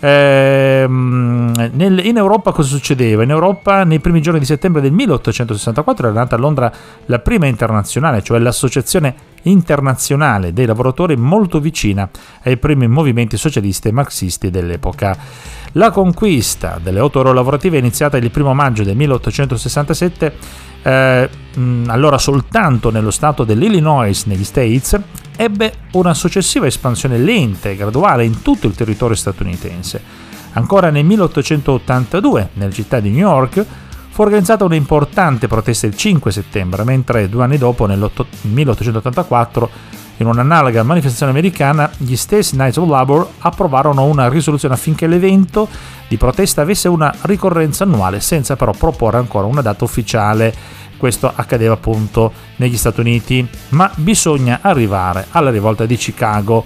Ehm, 0.00 1.70
nel, 1.72 2.04
in 2.04 2.18
Europa 2.18 2.52
cosa 2.52 2.68
succedeva? 2.68 3.22
In 3.22 3.30
Europa 3.30 3.82
nei 3.84 3.98
primi 3.98 4.20
giorni 4.20 4.40
di 4.40 4.44
settembre 4.44 4.82
del 4.82 4.92
1864 4.92 6.08
era 6.08 6.14
nata 6.14 6.36
a 6.36 6.38
Londra 6.38 6.70
la 7.06 7.18
prima 7.18 7.46
internazionale, 7.46 8.22
cioè 8.22 8.38
l'associazione 8.40 9.14
internazionale 9.48 10.52
dei 10.52 10.66
lavoratori 10.66 11.16
molto 11.16 11.60
vicina 11.60 12.08
ai 12.42 12.56
primi 12.56 12.88
movimenti 12.88 13.36
socialisti 13.36 13.88
e 13.88 13.92
marxisti 13.92 14.50
dell'epoca. 14.50 15.16
La 15.72 15.90
conquista 15.90 16.78
delle 16.82 17.00
otto 17.00 17.20
ore 17.20 17.34
lavorative 17.34 17.76
è 17.76 17.80
iniziata 17.80 18.16
il 18.16 18.30
1 18.34 18.54
maggio 18.54 18.82
del 18.82 18.96
1867, 18.96 20.34
eh, 20.82 21.30
allora 21.86 22.18
soltanto 22.18 22.90
nello 22.90 23.10
stato 23.10 23.44
dell'Illinois 23.44 24.24
negli 24.24 24.44
States, 24.44 24.98
ebbe 25.36 25.72
una 25.92 26.14
successiva 26.14 26.66
espansione 26.66 27.18
lenta 27.18 27.68
e 27.68 27.76
graduale 27.76 28.24
in 28.24 28.42
tutto 28.42 28.66
il 28.66 28.74
territorio 28.74 29.16
statunitense. 29.16 30.24
Ancora 30.52 30.88
nel 30.88 31.04
1882, 31.04 32.48
nella 32.54 32.72
città 32.72 32.98
di 32.98 33.10
New 33.10 33.28
York, 33.28 33.64
fu 34.16 34.22
organizzata 34.22 34.64
un'importante 34.64 35.46
protesta 35.46 35.86
il 35.86 35.94
5 35.94 36.32
settembre, 36.32 36.84
mentre 36.84 37.28
due 37.28 37.44
anni 37.44 37.58
dopo, 37.58 37.84
nel 37.84 38.10
1884, 38.40 39.70
in 40.16 40.26
un'analoga 40.26 40.82
manifestazione 40.82 41.32
americana, 41.32 41.90
gli 41.98 42.16
stessi 42.16 42.54
Knights 42.54 42.78
of 42.78 42.88
Labor 42.88 43.28
approvarono 43.40 44.06
una 44.06 44.30
risoluzione 44.30 44.72
affinché 44.72 45.06
l'evento 45.06 45.68
di 46.08 46.16
protesta 46.16 46.62
avesse 46.62 46.88
una 46.88 47.14
ricorrenza 47.24 47.84
annuale 47.84 48.20
senza 48.20 48.56
però 48.56 48.72
proporre 48.72 49.18
ancora 49.18 49.46
una 49.46 49.60
data 49.60 49.84
ufficiale. 49.84 50.54
Questo 50.96 51.30
accadeva 51.34 51.74
appunto 51.74 52.32
negli 52.56 52.78
Stati 52.78 53.00
Uniti, 53.00 53.46
ma 53.70 53.90
bisogna 53.96 54.60
arrivare 54.62 55.26
alla 55.32 55.50
rivolta 55.50 55.84
di 55.84 55.96
Chicago 55.96 56.64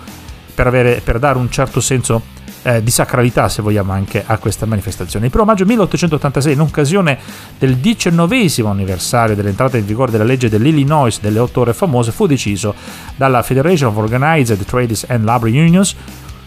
per, 0.55 0.69
avere, 0.69 1.01
per 1.03 1.19
dare 1.19 1.37
un 1.37 1.51
certo 1.51 1.81
senso 1.81 2.23
eh, 2.63 2.83
di 2.83 2.91
sacralità, 2.91 3.49
se 3.49 3.63
vogliamo, 3.63 3.93
anche 3.93 4.23
a 4.25 4.39
questa 4.39 4.67
manifestazione. 4.67 5.27
Il 5.27 5.33
1 5.35 5.45
maggio 5.45 5.65
1886, 5.65 6.53
in 6.53 6.61
occasione 6.61 7.19
del 7.59 7.77
diciannovesimo 7.77 8.69
anniversario 8.69 9.35
dell'entrata 9.35 9.77
in 9.77 9.87
vigore 9.87 10.11
della 10.11 10.25
legge 10.25 10.49
dell'Illinois 10.49 11.21
delle 11.21 11.39
otto 11.39 11.61
ore 11.61 11.73
famose, 11.73 12.13
fu 12.13 12.27
deciso 12.27 12.75
dalla 13.17 13.43
Federation 13.43 13.91
of 13.91 13.97
Organized 13.97 14.65
Trades 14.65 15.07
and 15.09 15.25
Labor 15.25 15.49
Unions 15.49 15.97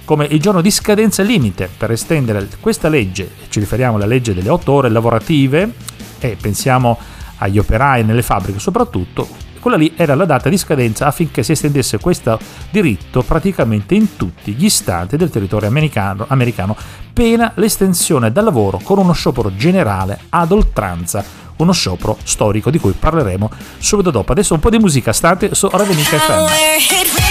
come 0.05 0.25
il 0.25 0.41
giorno 0.41 0.61
di 0.61 0.69
scadenza 0.69 1.23
limite 1.23 1.69
per 1.75 1.91
estendere 1.91 2.47
questa 2.59 2.89
legge, 2.89 3.29
ci 3.47 3.59
riferiamo 3.59 3.95
alla 3.95 4.05
legge 4.05 4.33
delle 4.33 4.49
otto 4.49 4.73
ore 4.73 4.89
lavorative, 4.89 5.71
e 6.19 6.37
pensiamo 6.39 6.97
agli 7.37 7.57
operai 7.57 8.03
nelle 8.03 8.21
fabbriche 8.21 8.59
soprattutto, 8.59 9.27
quella 9.63 9.77
lì 9.77 9.93
era 9.95 10.13
la 10.13 10.25
data 10.25 10.49
di 10.49 10.57
scadenza 10.57 11.07
affinché 11.07 11.41
si 11.41 11.53
estendesse 11.53 11.97
questo 11.97 12.37
diritto 12.69 13.21
praticamente 13.21 13.95
in 13.95 14.17
tutti 14.17 14.51
gli 14.51 14.67
stati 14.67 15.15
del 15.15 15.29
territorio 15.29 15.69
americano, 15.69 16.25
americano 16.27 16.75
pena 17.13 17.53
l'estensione 17.55 18.33
dal 18.33 18.43
lavoro 18.43 18.81
con 18.83 18.97
uno 18.97 19.13
sciopero 19.13 19.55
generale 19.55 20.19
ad 20.27 20.51
oltranza 20.51 21.23
uno 21.55 21.71
sciopero 21.71 22.17
storico 22.23 22.69
di 22.69 22.79
cui 22.79 22.91
parleremo 22.91 23.49
subito 23.77 24.11
dopo. 24.11 24.33
Adesso 24.33 24.53
un 24.53 24.59
po' 24.59 24.69
di 24.69 24.79
musica, 24.79 25.13
state 25.13 25.55
su 25.55 25.69
Ravenica 25.69 26.17
FM. 26.17 27.22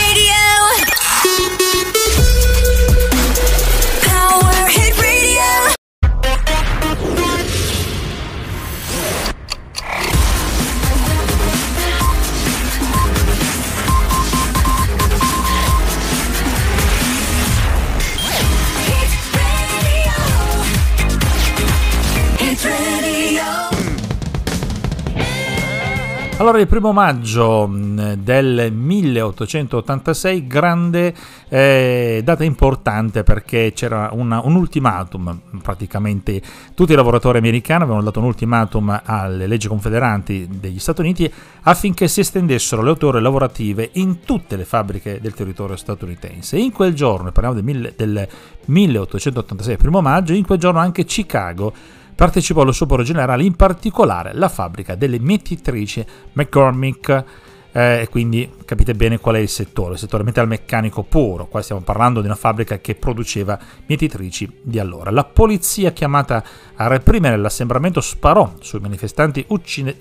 Allora, 26.42 26.58
il 26.58 26.66
primo 26.66 26.92
maggio 26.92 27.68
mm, 27.68 28.14
del 28.14 28.72
1886, 28.72 30.48
grande 30.48 31.14
eh, 31.48 32.20
data 32.24 32.42
importante 32.42 33.22
perché 33.22 33.70
c'era 33.72 34.10
una, 34.10 34.40
un 34.44 34.56
ultimatum, 34.56 35.38
praticamente 35.62 36.42
tutti 36.74 36.94
i 36.94 36.96
lavoratori 36.96 37.38
americani 37.38 37.84
avevano 37.84 38.02
dato 38.02 38.18
un 38.18 38.24
ultimatum 38.24 39.02
alle 39.04 39.46
leggi 39.46 39.68
confederanti 39.68 40.48
degli 40.50 40.80
Stati 40.80 41.00
Uniti 41.00 41.32
affinché 41.60 42.08
si 42.08 42.18
estendessero 42.18 42.82
le 42.82 42.90
otto 42.90 43.06
ore 43.06 43.20
lavorative 43.20 43.90
in 43.92 44.24
tutte 44.24 44.56
le 44.56 44.64
fabbriche 44.64 45.20
del 45.20 45.34
territorio 45.34 45.76
statunitense. 45.76 46.58
In 46.58 46.72
quel 46.72 46.92
giorno, 46.92 47.30
parliamo 47.30 47.60
del, 47.60 47.94
del 47.96 48.28
1886, 48.64 49.76
primo 49.76 50.00
maggio, 50.00 50.32
in 50.32 50.44
quel 50.44 50.58
giorno 50.58 50.80
anche 50.80 51.04
Chicago 51.04 52.00
partecipò 52.22 52.60
allo 52.60 52.70
sciopero 52.70 53.02
generale, 53.02 53.42
in 53.42 53.56
particolare 53.56 54.32
la 54.32 54.48
fabbrica 54.48 54.94
delle 54.94 55.18
mietitrici 55.18 56.06
McCormick. 56.34 57.24
Eh, 57.72 58.06
quindi 58.12 58.48
capite 58.64 58.94
bene 58.94 59.18
qual 59.18 59.34
è 59.34 59.38
il 59.40 59.48
settore, 59.48 59.94
il 59.94 59.98
settore 59.98 60.22
metalmeccanico 60.22 61.02
puro. 61.02 61.46
Qua 61.48 61.62
stiamo 61.62 61.80
parlando 61.80 62.20
di 62.20 62.26
una 62.26 62.36
fabbrica 62.36 62.78
che 62.78 62.94
produceva 62.94 63.58
mietitrici 63.86 64.60
di 64.62 64.78
allora. 64.78 65.10
La 65.10 65.24
polizia, 65.24 65.90
chiamata 65.90 66.44
a 66.76 66.86
reprimere 66.86 67.36
l'assembramento, 67.36 68.00
sparò 68.00 68.52
sui 68.60 68.78
manifestanti, 68.78 69.44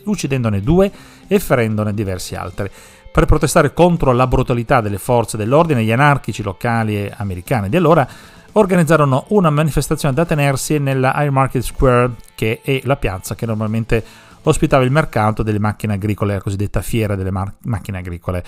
uccidendone 0.03 0.61
due 0.61 0.91
e 1.27 1.39
ferendone 1.39 1.91
diversi 1.91 2.35
altri. 2.35 2.69
Per 3.11 3.25
protestare 3.25 3.73
contro 3.73 4.11
la 4.11 4.27
brutalità 4.27 4.79
delle 4.79 4.99
forze 4.99 5.37
dell'ordine, 5.37 5.83
gli 5.83 5.91
anarchici 5.91 6.43
locali 6.43 6.97
e 6.97 7.11
americani 7.17 7.67
di 7.67 7.77
allora 7.77 8.07
organizzarono 8.53 9.25
una 9.29 9.49
manifestazione 9.49 10.13
da 10.13 10.25
tenersi 10.25 10.77
nella 10.79 11.13
High 11.15 11.31
Market 11.31 11.61
Square, 11.61 12.13
che 12.35 12.61
è 12.63 12.81
la 12.83 12.97
piazza 12.97 13.35
che 13.35 13.45
normalmente 13.45 14.03
ospitava 14.43 14.83
il 14.83 14.91
mercato 14.91 15.43
delle 15.43 15.59
macchine 15.59 15.93
agricole, 15.93 16.33
la 16.33 16.41
cosiddetta 16.41 16.81
fiera 16.81 17.15
delle 17.15 17.31
mar- 17.31 17.53
macchine 17.63 17.99
agricole. 17.99 18.43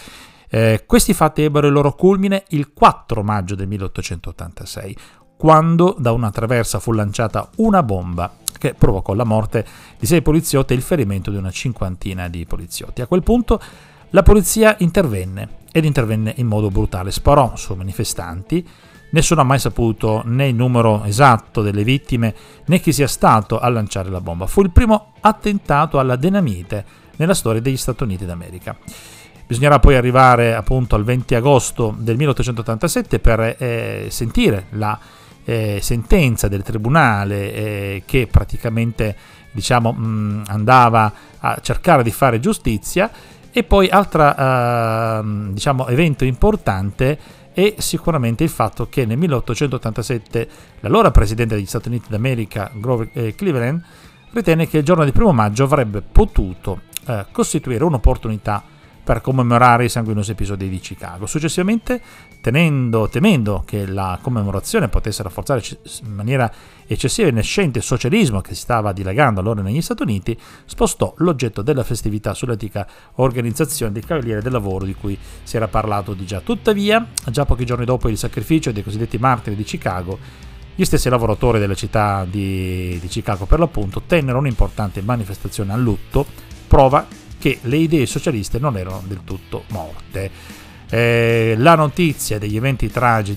Eh, 0.49 0.83
questi 0.85 1.13
fatti 1.13 1.43
ebbero 1.43 1.67
il 1.67 1.73
loro 1.73 1.93
culmine 1.95 2.43
il 2.49 2.73
4 2.73 3.23
maggio 3.23 3.55
del 3.55 3.67
1886, 3.67 4.97
quando 5.37 5.95
da 5.97 6.11
una 6.11 6.31
traversa 6.31 6.79
fu 6.79 6.91
lanciata 6.91 7.49
una 7.57 7.83
bomba 7.83 8.35
che 8.57 8.73
provocò 8.73 9.13
la 9.13 9.23
morte 9.23 9.65
di 9.99 10.05
sei 10.05 10.21
poliziotti 10.21 10.73
e 10.73 10.75
il 10.75 10.81
ferimento 10.81 11.31
di 11.31 11.37
una 11.37 11.51
cinquantina 11.51 12.27
di 12.29 12.45
poliziotti. 12.45 13.01
A 13.01 13.07
quel 13.07 13.23
punto 13.23 13.59
la 14.11 14.23
polizia 14.23 14.75
intervenne 14.79 15.61
ed 15.71 15.85
intervenne 15.85 16.33
in 16.37 16.45
modo 16.45 16.69
brutale, 16.69 17.11
sparò 17.11 17.55
su 17.55 17.73
manifestanti, 17.73 18.65
Nessuno 19.13 19.41
ha 19.41 19.43
mai 19.43 19.59
saputo 19.59 20.23
né 20.25 20.47
il 20.47 20.55
numero 20.55 21.03
esatto 21.03 21.61
delle 21.61 21.83
vittime 21.83 22.33
né 22.65 22.79
chi 22.79 22.91
sia 22.91 23.07
stato 23.07 23.59
a 23.59 23.69
lanciare 23.69 24.09
la 24.09 24.21
bomba. 24.21 24.47
Fu 24.47 24.61
il 24.61 24.71
primo 24.71 25.13
attentato 25.21 25.99
alla 25.99 26.15
dinamite 26.15 26.83
nella 27.17 27.35
storia 27.35 27.61
degli 27.61 27.77
Stati 27.77 28.01
Uniti 28.01 28.25
d'America. 28.25 28.75
Bisognerà 29.45 29.77
poi 29.77 29.95
arrivare 29.95 30.55
appunto 30.55 30.95
al 30.95 31.03
20 31.03 31.35
agosto 31.35 31.93
del 31.95 32.17
1887 32.17 33.19
per 33.19 33.55
eh, 33.59 34.07
sentire 34.09 34.65
la 34.71 34.97
eh, 35.45 35.77
sentenza 35.79 36.47
del 36.47 36.63
tribunale 36.63 37.53
eh, 37.53 38.03
che 38.05 38.27
praticamente 38.27 39.15
diciamo, 39.51 39.91
mh, 39.91 40.45
andava 40.47 41.13
a 41.39 41.59
cercare 41.61 42.01
di 42.01 42.11
fare 42.11 42.39
giustizia 42.39 43.11
e 43.51 43.63
poi 43.63 43.89
altro 43.89 44.35
eh, 44.35 45.21
diciamo, 45.51 45.85
evento 45.87 46.25
importante 46.25 47.41
e 47.53 47.75
sicuramente 47.77 48.43
il 48.43 48.49
fatto 48.49 48.87
che 48.89 49.05
nel 49.05 49.17
1887 49.17 50.49
l'allora 50.81 51.11
presidente 51.11 51.55
degli 51.55 51.65
Stati 51.65 51.87
Uniti 51.87 52.09
d'America, 52.09 52.71
Grover 52.73 53.09
eh, 53.13 53.35
Cleveland, 53.35 53.81
ritenne 54.31 54.67
che 54.67 54.79
il 54.79 54.83
giorno 54.83 55.03
del 55.03 55.13
primo 55.13 55.31
maggio 55.31 55.63
avrebbe 55.63 56.01
potuto 56.01 56.81
eh, 57.05 57.25
costituire 57.31 57.83
un'opportunità 57.83 58.63
per 59.03 59.19
commemorare 59.21 59.85
i 59.85 59.89
sanguinosi 59.89 60.31
episodi 60.31 60.69
di 60.69 60.79
Chicago. 60.79 61.25
Successivamente, 61.25 62.01
tenendo, 62.41 63.09
temendo 63.09 63.63
che 63.65 63.85
la 63.85 64.17
commemorazione 64.21 64.87
potesse 64.87 65.23
rafforzare 65.23 65.61
in 66.03 66.13
maniera 66.13 66.51
eccessiva 66.87 67.27
il 67.27 67.33
nascente 67.33 67.81
socialismo 67.81 68.39
che 68.41 68.53
si 68.55 68.61
stava 68.61 68.93
dilagando 68.93 69.41
allora 69.41 69.61
negli 69.61 69.81
Stati 69.81 70.03
Uniti, 70.03 70.37
spostò 70.65 71.13
l'oggetto 71.17 71.61
della 71.61 71.83
festività 71.83 72.33
sull'antica 72.33 72.87
organizzazione 73.15 73.91
dei 73.91 74.03
Cavalieri 74.03 74.41
del 74.41 74.53
Lavoro 74.53 74.85
di 74.85 74.95
cui 74.95 75.17
si 75.43 75.57
era 75.57 75.67
parlato 75.67 76.13
di 76.13 76.25
già. 76.25 76.39
Tuttavia, 76.39 77.05
già 77.29 77.45
pochi 77.45 77.65
giorni 77.65 77.85
dopo 77.85 78.07
il 78.07 78.17
sacrificio 78.17 78.71
dei 78.71 78.83
cosiddetti 78.83 79.17
martiri 79.17 79.55
di 79.55 79.63
Chicago, 79.63 80.17
gli 80.75 80.85
stessi 80.85 81.09
lavoratori 81.09 81.59
della 81.59 81.75
città 81.75 82.25
di, 82.27 82.97
di 82.99 83.07
Chicago, 83.07 83.45
per 83.45 83.59
l'appunto, 83.59 84.01
tennero 84.07 84.39
un'importante 84.39 85.01
manifestazione 85.01 85.71
a 85.71 85.75
lutto, 85.75 86.25
prova 86.67 87.05
che 87.43 87.59
le 87.63 87.75
idee 87.75 88.05
socialiste 88.05 88.57
non 88.57 88.77
erano 88.77 89.03
del 89.05 89.19
tutto 89.25 89.65
morte. 89.71 90.31
Eh, 90.89 91.55
la 91.57 91.75
notizia 91.75 92.39
degli 92.39 92.55
eventi 92.55 92.89
tragici 92.89 93.35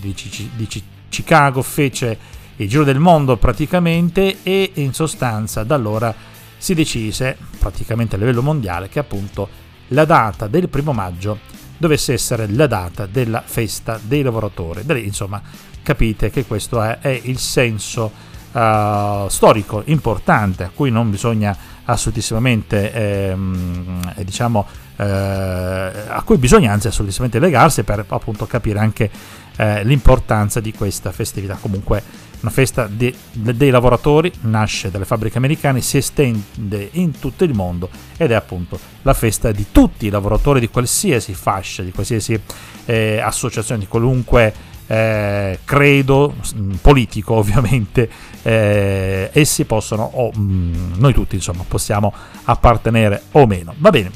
di, 0.54 0.54
di 0.54 0.82
Chicago 1.08 1.60
fece 1.60 2.16
il 2.54 2.68
giro 2.68 2.84
del 2.84 3.00
mondo 3.00 3.36
praticamente 3.36 4.44
e 4.44 4.70
in 4.74 4.94
sostanza 4.94 5.64
da 5.64 5.74
allora 5.74 6.14
si 6.56 6.72
decise 6.74 7.36
praticamente 7.58 8.14
a 8.14 8.18
livello 8.20 8.42
mondiale 8.42 8.88
che 8.88 9.00
appunto 9.00 9.48
la 9.88 10.04
data 10.04 10.46
del 10.46 10.68
primo 10.68 10.92
maggio 10.92 11.40
dovesse 11.76 12.12
essere 12.12 12.46
la 12.48 12.68
data 12.68 13.06
della 13.06 13.42
festa 13.44 13.98
dei 14.00 14.22
lavoratori. 14.22 14.84
Insomma, 15.04 15.42
capite 15.82 16.30
che 16.30 16.44
questo 16.44 16.80
è, 16.80 16.98
è 17.00 17.20
il 17.24 17.38
senso 17.38 18.12
uh, 18.56 19.28
storico 19.28 19.82
importante 19.86 20.64
a 20.64 20.70
cui 20.74 20.90
non 20.90 21.10
bisogna 21.10 21.56
assolutissimamente 21.84 22.92
ehm, 22.92 24.14
diciamo 24.24 24.66
eh, 24.96 25.04
a 25.04 26.22
cui 26.24 26.38
bisogna 26.38 26.72
anzi 26.72 26.88
assolutissimamente 26.88 27.38
legarsi 27.38 27.82
per 27.82 28.04
appunto 28.08 28.46
capire 28.46 28.78
anche 28.78 29.10
eh, 29.56 29.84
l'importanza 29.84 30.60
di 30.60 30.72
questa 30.72 31.12
festività. 31.12 31.58
Comunque 31.60 32.02
una 32.40 32.50
festa 32.50 32.86
de, 32.86 33.14
de, 33.32 33.56
dei 33.56 33.70
lavoratori 33.70 34.32
nasce 34.42 34.90
dalle 34.90 35.04
fabbriche 35.04 35.38
americane 35.38 35.80
si 35.80 35.96
estende 35.96 36.88
in 36.92 37.18
tutto 37.18 37.44
il 37.44 37.54
mondo 37.54 37.88
ed 38.16 38.30
è 38.30 38.34
appunto 38.34 38.78
la 39.02 39.14
festa 39.14 39.52
di 39.52 39.66
tutti 39.72 40.06
i 40.06 40.10
lavoratori 40.10 40.60
di 40.60 40.68
qualsiasi 40.68 41.34
fascia 41.34 41.82
di 41.82 41.92
qualsiasi 41.92 42.38
eh, 42.84 43.20
associazione 43.20 43.80
di 43.80 43.86
qualunque 43.86 44.52
eh, 44.86 45.58
credo 45.64 46.34
politico 46.80 47.34
ovviamente 47.40 48.08
eh, 48.46 49.30
essi 49.32 49.64
possono 49.64 50.08
o 50.14 50.30
mh, 50.32 50.98
noi 50.98 51.12
tutti 51.12 51.34
insomma 51.34 51.64
possiamo 51.66 52.12
appartenere 52.44 53.22
o 53.32 53.46
meno 53.46 53.74
va 53.78 53.90
bene 53.90 54.12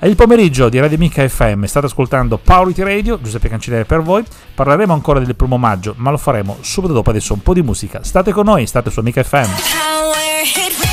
il 0.00 0.14
pomeriggio 0.14 0.68
di 0.68 0.78
Radio 0.78 0.96
Mica 0.96 1.28
FM 1.28 1.64
state 1.64 1.86
ascoltando 1.86 2.38
Paoliti 2.38 2.84
Radio, 2.84 3.20
Giuseppe 3.20 3.48
Cancelliere 3.48 3.84
per 3.84 4.00
voi. 4.00 4.22
Parleremo 4.54 4.92
ancora 4.92 5.18
del 5.18 5.34
primo 5.34 5.58
maggio, 5.58 5.94
ma 5.96 6.12
lo 6.12 6.18
faremo 6.18 6.58
subito 6.60 6.92
dopo 6.92 7.10
adesso 7.10 7.32
un 7.32 7.42
po' 7.42 7.52
di 7.52 7.62
musica. 7.62 8.04
State 8.04 8.30
con 8.30 8.44
noi, 8.44 8.64
state 8.68 8.90
su 8.90 9.00
Mica 9.00 9.24
FM. 9.24 10.87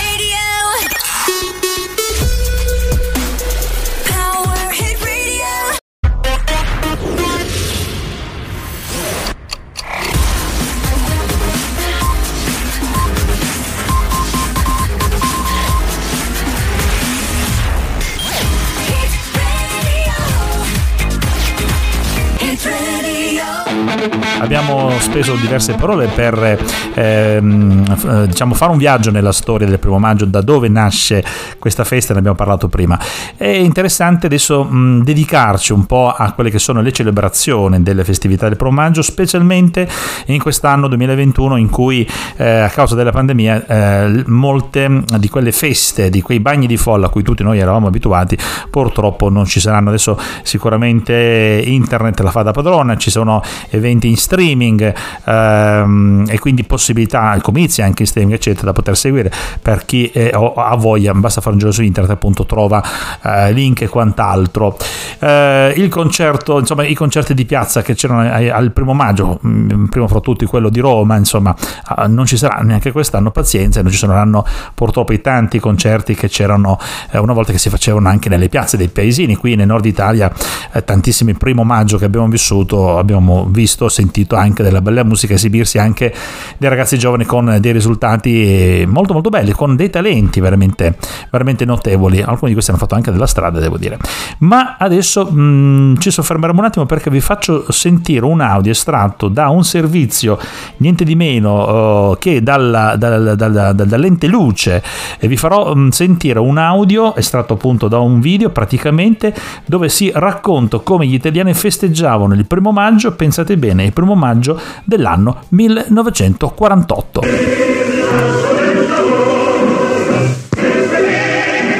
Abbiamo 24.39 24.91
speso 24.99 25.35
diverse 25.35 25.73
parole 25.73 26.07
per 26.07 26.59
ehm, 26.93 27.83
eh, 28.05 28.27
diciamo, 28.27 28.53
fare 28.53 28.71
un 28.71 28.77
viaggio 28.77 29.11
nella 29.11 29.31
storia 29.31 29.67
del 29.67 29.79
primo 29.79 29.99
maggio, 29.99 30.25
da 30.25 30.41
dove 30.41 30.67
nasce 30.67 31.23
questa 31.59 31.83
festa, 31.83 32.13
ne 32.13 32.19
abbiamo 32.19 32.35
parlato 32.35 32.67
prima. 32.67 32.99
È 33.35 33.47
interessante 33.47 34.25
adesso 34.25 34.63
mh, 34.63 35.03
dedicarci 35.03 35.73
un 35.73 35.85
po' 35.85 36.09
a 36.09 36.31
quelle 36.33 36.49
che 36.49 36.59
sono 36.59 36.81
le 36.81 36.91
celebrazioni 36.91 37.81
delle 37.81 38.03
festività 38.03 38.47
del 38.47 38.57
primo 38.57 38.73
maggio, 38.73 39.01
specialmente 39.01 39.87
in 40.27 40.39
quest'anno 40.39 40.87
2021 40.87 41.57
in 41.57 41.69
cui 41.69 42.07
eh, 42.37 42.59
a 42.59 42.69
causa 42.69 42.95
della 42.95 43.11
pandemia 43.11 43.65
eh, 43.65 44.23
molte 44.27 45.03
di 45.17 45.29
quelle 45.29 45.51
feste, 45.51 46.09
di 46.09 46.21
quei 46.21 46.39
bagni 46.39 46.67
di 46.67 46.77
folla 46.77 47.07
a 47.07 47.09
cui 47.09 47.23
tutti 47.23 47.43
noi 47.43 47.59
eravamo 47.59 47.87
abituati, 47.87 48.37
purtroppo 48.69 49.29
non 49.29 49.45
ci 49.45 49.59
saranno. 49.59 49.89
Adesso 49.89 50.19
sicuramente 50.43 51.61
internet 51.65 52.19
la 52.19 52.31
fa 52.31 52.41
da 52.41 52.51
padrona, 52.51 52.97
ci 52.97 53.09
sono 53.09 53.41
eventi 53.69 54.07
in 54.07 54.17
streaming 54.25 54.93
ehm, 55.25 56.25
e 56.27 56.39
quindi 56.39 56.63
possibilità, 56.63 57.37
comizi 57.41 57.81
anche 57.83 58.01
in 58.01 58.07
streaming 58.07 58.35
eccetera 58.35 58.65
da 58.65 58.73
poter 58.73 58.97
seguire 58.97 59.31
per 59.61 59.85
chi 59.85 60.07
è, 60.07 60.31
ha 60.33 60.75
voglia, 60.75 61.13
basta 61.13 61.41
fare 61.41 61.53
un 61.53 61.59
giro 61.59 61.71
su 61.71 61.83
internet 61.83 62.11
appunto 62.11 62.45
trova 62.45 62.83
eh, 63.21 63.51
link 63.51 63.81
e 63.81 63.87
quant'altro. 63.87 64.77
Eh, 65.19 65.73
il 65.77 65.89
concerto, 65.89 66.59
insomma 66.59 66.85
i 66.85 66.95
concerti 66.95 67.33
di 67.33 67.45
piazza 67.45 67.81
che 67.83 67.93
c'erano 67.93 68.27
al 68.51 68.71
primo 68.71 68.93
maggio, 68.93 69.39
mm, 69.45 69.85
primo 69.85 70.07
fra 70.07 70.19
tutti 70.19 70.45
quello 70.45 70.69
di 70.69 70.79
Roma, 70.79 71.15
insomma 71.15 71.55
eh, 71.55 72.07
non 72.07 72.25
ci 72.25 72.37
sarà 72.37 72.61
neanche 72.61 72.91
quest'anno, 72.91 73.29
pazienza, 73.31 73.81
non 73.81 73.91
ci 73.91 73.97
saranno 73.97 74.45
purtroppo 74.73 75.13
i 75.13 75.21
tanti 75.21 75.59
concerti 75.59 76.15
che 76.15 76.29
c'erano 76.29 76.79
eh, 77.11 77.19
una 77.19 77.33
volta 77.33 77.51
che 77.51 77.59
si 77.59 77.69
facevano 77.69 78.09
anche 78.09 78.29
nelle 78.29 78.49
piazze 78.49 78.75
dei 78.75 78.89
paesini, 78.89 79.35
qui 79.35 79.55
nel 79.55 79.67
nord 79.67 79.85
Italia 79.85 80.31
eh, 80.71 80.83
tantissimi 80.83 81.35
primo 81.35 81.63
maggio 81.63 81.97
che 81.97 82.05
abbiamo 82.05 82.27
vissuto, 82.27 82.97
abbiamo 82.97 83.47
visto, 83.49 83.87
sentito 83.87 84.13
sentito 84.15 84.35
anche 84.37 84.63
della 84.63 84.81
bella 84.81 85.03
musica 85.03 85.33
esibirsi 85.33 85.77
anche 85.77 86.13
dei 86.57 86.69
ragazzi 86.69 86.97
giovani 86.97 87.25
con 87.25 87.57
dei 87.59 87.71
risultati 87.73 88.85
molto 88.87 89.11
molto 89.11 89.29
belli, 89.29 89.51
con 89.51 89.75
dei 89.75 89.89
talenti 89.89 90.39
veramente, 90.39 90.97
veramente 91.29 91.65
notevoli. 91.65 92.21
Alcuni 92.21 92.47
di 92.47 92.53
questi 92.53 92.71
hanno 92.71 92.79
fatto 92.79 92.95
anche 92.95 93.11
della 93.11 93.27
strada, 93.27 93.59
devo 93.59 93.77
dire. 93.77 93.97
Ma 94.39 94.77
adesso 94.79 95.25
mh, 95.25 95.41
mm, 95.41 95.95
ci 95.97 96.11
soffermeremo 96.11 96.59
un 96.59 96.65
attimo 96.65 96.85
perché 96.85 97.09
vi 97.09 97.19
faccio 97.19 97.69
sentire 97.71 98.25
un 98.25 98.39
audio 98.39 98.71
estratto 98.71 99.27
da 99.27 99.49
un 99.49 99.65
servizio 99.65 100.39
niente 100.77 101.03
di 101.03 101.15
meno 101.15 102.11
uh, 102.11 102.17
che 102.17 102.41
dalla, 102.41 102.95
dalla, 102.95 103.35
dalla, 103.35 103.73
dall'ente 103.73 104.27
luce 104.27 104.81
e 105.19 105.27
vi 105.27 105.35
farò 105.35 105.73
mh, 105.73 105.79
mm, 105.79 105.87
sentire 105.89 106.39
un 106.39 106.57
audio 106.57 107.15
estratto 107.15 107.53
appunto 107.53 107.87
da 107.87 107.99
un 107.99 108.19
video 108.21 108.49
praticamente 108.49 109.33
dove 109.65 109.89
si 109.89 110.11
racconta 110.13 110.79
come 110.79 111.05
gli 111.05 111.13
italiani 111.13 111.53
festeggiavano 111.53 112.33
il 112.33 112.45
primo 112.45 112.71
maggio, 112.71 113.13
pensate 113.13 113.57
bene, 113.57 113.85
il 113.85 113.93
primo 113.93 114.04
maggio 114.13 114.61
dell'anno 114.83 115.45
1948. 115.49 117.21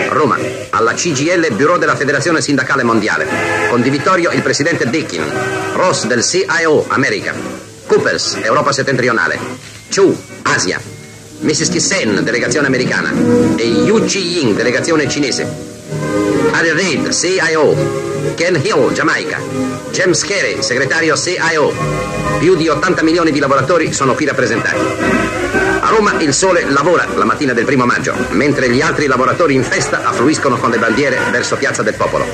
Roma, 0.09 0.37
alla 0.71 0.93
CGL 0.93 1.53
Bureau 1.53 1.77
della 1.77 1.95
Federazione 1.95 2.41
Sindacale 2.41 2.81
Mondiale. 2.81 3.27
Con 3.69 3.81
Di 3.83 3.91
Vittorio 3.91 4.31
il 4.31 4.41
presidente 4.41 4.89
Dickin, 4.89 5.21
Ross 5.73 6.07
del 6.07 6.23
CIO 6.23 6.85
America, 6.87 7.33
Coopers 7.85 8.39
Europa 8.41 8.71
Settentrionale, 8.71 9.37
Chu 9.93 10.17
Asia, 10.41 10.79
Mrs. 11.41 11.69
Kissen 11.69 12.23
delegazione 12.23 12.65
americana 12.67 13.11
e 13.55 13.65
Yu 13.65 14.03
Chi-ying 14.03 14.55
delegazione 14.55 15.07
cinese. 15.07 16.44
Harry 16.57 16.71
Reid, 16.71 17.11
CIO, 17.11 18.33
Ken 18.35 18.55
Hill, 18.55 18.93
Giamaica. 18.93 19.41
James 19.91 20.23
Carey, 20.23 20.63
segretario 20.63 21.17
CIO. 21.17 21.73
Più 22.39 22.55
di 22.55 22.69
80 22.69 23.03
milioni 23.03 23.31
di 23.31 23.39
lavoratori 23.39 23.91
sono 23.91 24.13
qui 24.13 24.23
rappresentati. 24.23 24.79
A 25.81 25.89
Roma 25.89 26.17
il 26.21 26.33
sole 26.33 26.63
lavora 26.69 27.05
la 27.13 27.25
mattina 27.25 27.51
del 27.51 27.65
primo 27.65 27.85
maggio, 27.85 28.15
mentre 28.29 28.69
gli 28.69 28.79
altri 28.79 29.07
lavoratori 29.07 29.53
in 29.53 29.63
festa 29.63 30.05
affluiscono 30.05 30.55
con 30.55 30.69
le 30.69 30.77
bandiere 30.77 31.19
verso 31.29 31.57
Piazza 31.57 31.83
del 31.83 31.95
Popolo. 31.95 32.25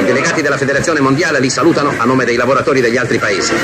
I 0.00 0.04
delegati 0.04 0.42
della 0.42 0.58
Federazione 0.58 1.00
Mondiale 1.00 1.40
li 1.40 1.48
salutano 1.48 1.94
a 1.96 2.04
nome 2.04 2.26
dei 2.26 2.36
lavoratori 2.36 2.82
degli 2.82 2.98
altri 2.98 3.18
paesi. 3.18 3.54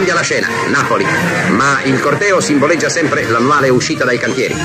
Cambia 0.00 0.16
la 0.16 0.22
scena, 0.22 0.48
Napoli, 0.68 1.06
ma 1.50 1.82
il 1.82 2.00
corteo 2.00 2.40
simboleggia 2.40 2.88
sempre 2.88 3.28
l'annuale 3.28 3.68
uscita 3.68 4.02
dai 4.02 4.16
cantieri. 4.16 4.56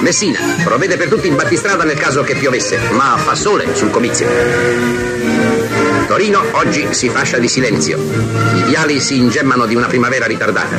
Messina 0.00 0.40
provvede 0.64 0.96
per 0.96 1.06
tutti 1.06 1.28
il 1.28 1.36
battistrada 1.36 1.84
nel 1.84 1.96
caso 1.96 2.24
che 2.24 2.34
piovesse, 2.34 2.78
ma 2.90 3.16
fa 3.16 3.36
sole 3.36 3.76
sul 3.76 3.90
comizio. 3.90 4.26
Torino 6.08 6.42
oggi 6.50 6.88
si 6.90 7.08
fascia 7.10 7.38
di 7.38 7.46
silenzio. 7.46 7.96
I 8.56 8.62
viali 8.64 8.98
si 8.98 9.18
ingemmano 9.18 9.66
di 9.66 9.76
una 9.76 9.86
primavera 9.86 10.26
ritardata. 10.26 10.76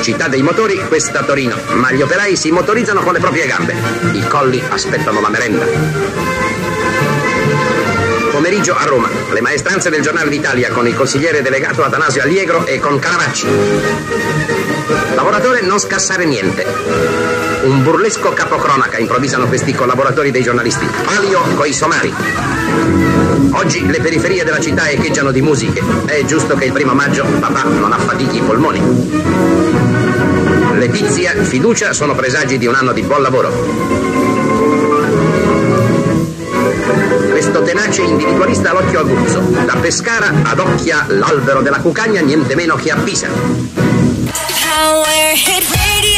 Città 0.00 0.26
dei 0.26 0.42
motori, 0.42 0.76
questa 0.88 1.22
Torino, 1.22 1.56
ma 1.74 1.92
gli 1.92 2.02
operai 2.02 2.34
si 2.34 2.50
motorizzano 2.50 3.02
con 3.02 3.12
le 3.12 3.20
proprie 3.20 3.46
gambe. 3.46 3.76
I 4.14 4.26
colli 4.26 4.60
aspettano 4.68 5.20
la 5.20 5.28
merenda 5.28 6.37
pomeriggio 8.48 8.74
a 8.74 8.84
Roma. 8.84 9.10
Le 9.30 9.42
maestranze 9.42 9.90
del 9.90 10.00
Giornale 10.00 10.30
d'Italia 10.30 10.70
con 10.70 10.88
il 10.88 10.94
consigliere 10.94 11.42
delegato 11.42 11.84
Atanasio 11.84 12.22
Alliegro 12.22 12.64
e 12.64 12.80
con 12.80 12.98
Caravacci. 12.98 13.46
Lavoratore, 15.14 15.60
non 15.60 15.78
scassare 15.78 16.24
niente. 16.24 16.64
Un 17.64 17.82
burlesco 17.82 18.32
capocronaca, 18.32 18.96
improvvisano 18.96 19.48
questi 19.48 19.74
collaboratori 19.74 20.30
dei 20.30 20.42
giornalisti. 20.42 20.88
Palio 21.04 21.42
coi 21.56 21.74
somari. 21.74 22.10
Oggi 23.50 23.86
le 23.86 24.00
periferie 24.00 24.44
della 24.44 24.60
città 24.60 24.88
echeggiano 24.88 25.30
di 25.30 25.42
musiche. 25.42 25.82
È 26.06 26.24
giusto 26.24 26.54
che 26.54 26.64
il 26.64 26.72
primo 26.72 26.94
maggio 26.94 27.26
papà 27.26 27.64
non 27.64 27.92
affatichi 27.92 28.38
i 28.38 28.42
polmoni. 28.42 28.80
Letizia, 30.72 31.34
fiducia 31.42 31.92
sono 31.92 32.14
presagi 32.14 32.56
di 32.56 32.66
un 32.66 32.76
anno 32.76 32.92
di 32.92 33.02
buon 33.02 33.20
lavoro. 33.20 34.17
Questo 37.58 37.76
tenace 37.76 38.02
individualista 38.02 38.70
all'occhio 38.70 39.00
aguzzo. 39.00 39.40
Da 39.40 39.74
Pescara 39.80 40.32
adocchia 40.44 41.06
l'albero 41.08 41.60
della 41.60 41.80
cucagna 41.80 42.20
niente 42.20 42.54
meno 42.54 42.76
che 42.76 42.92
a 42.92 42.96
Pisa. 42.96 43.26
Power 43.26 45.34
Hit 45.34 45.66
Radio. 45.74 46.17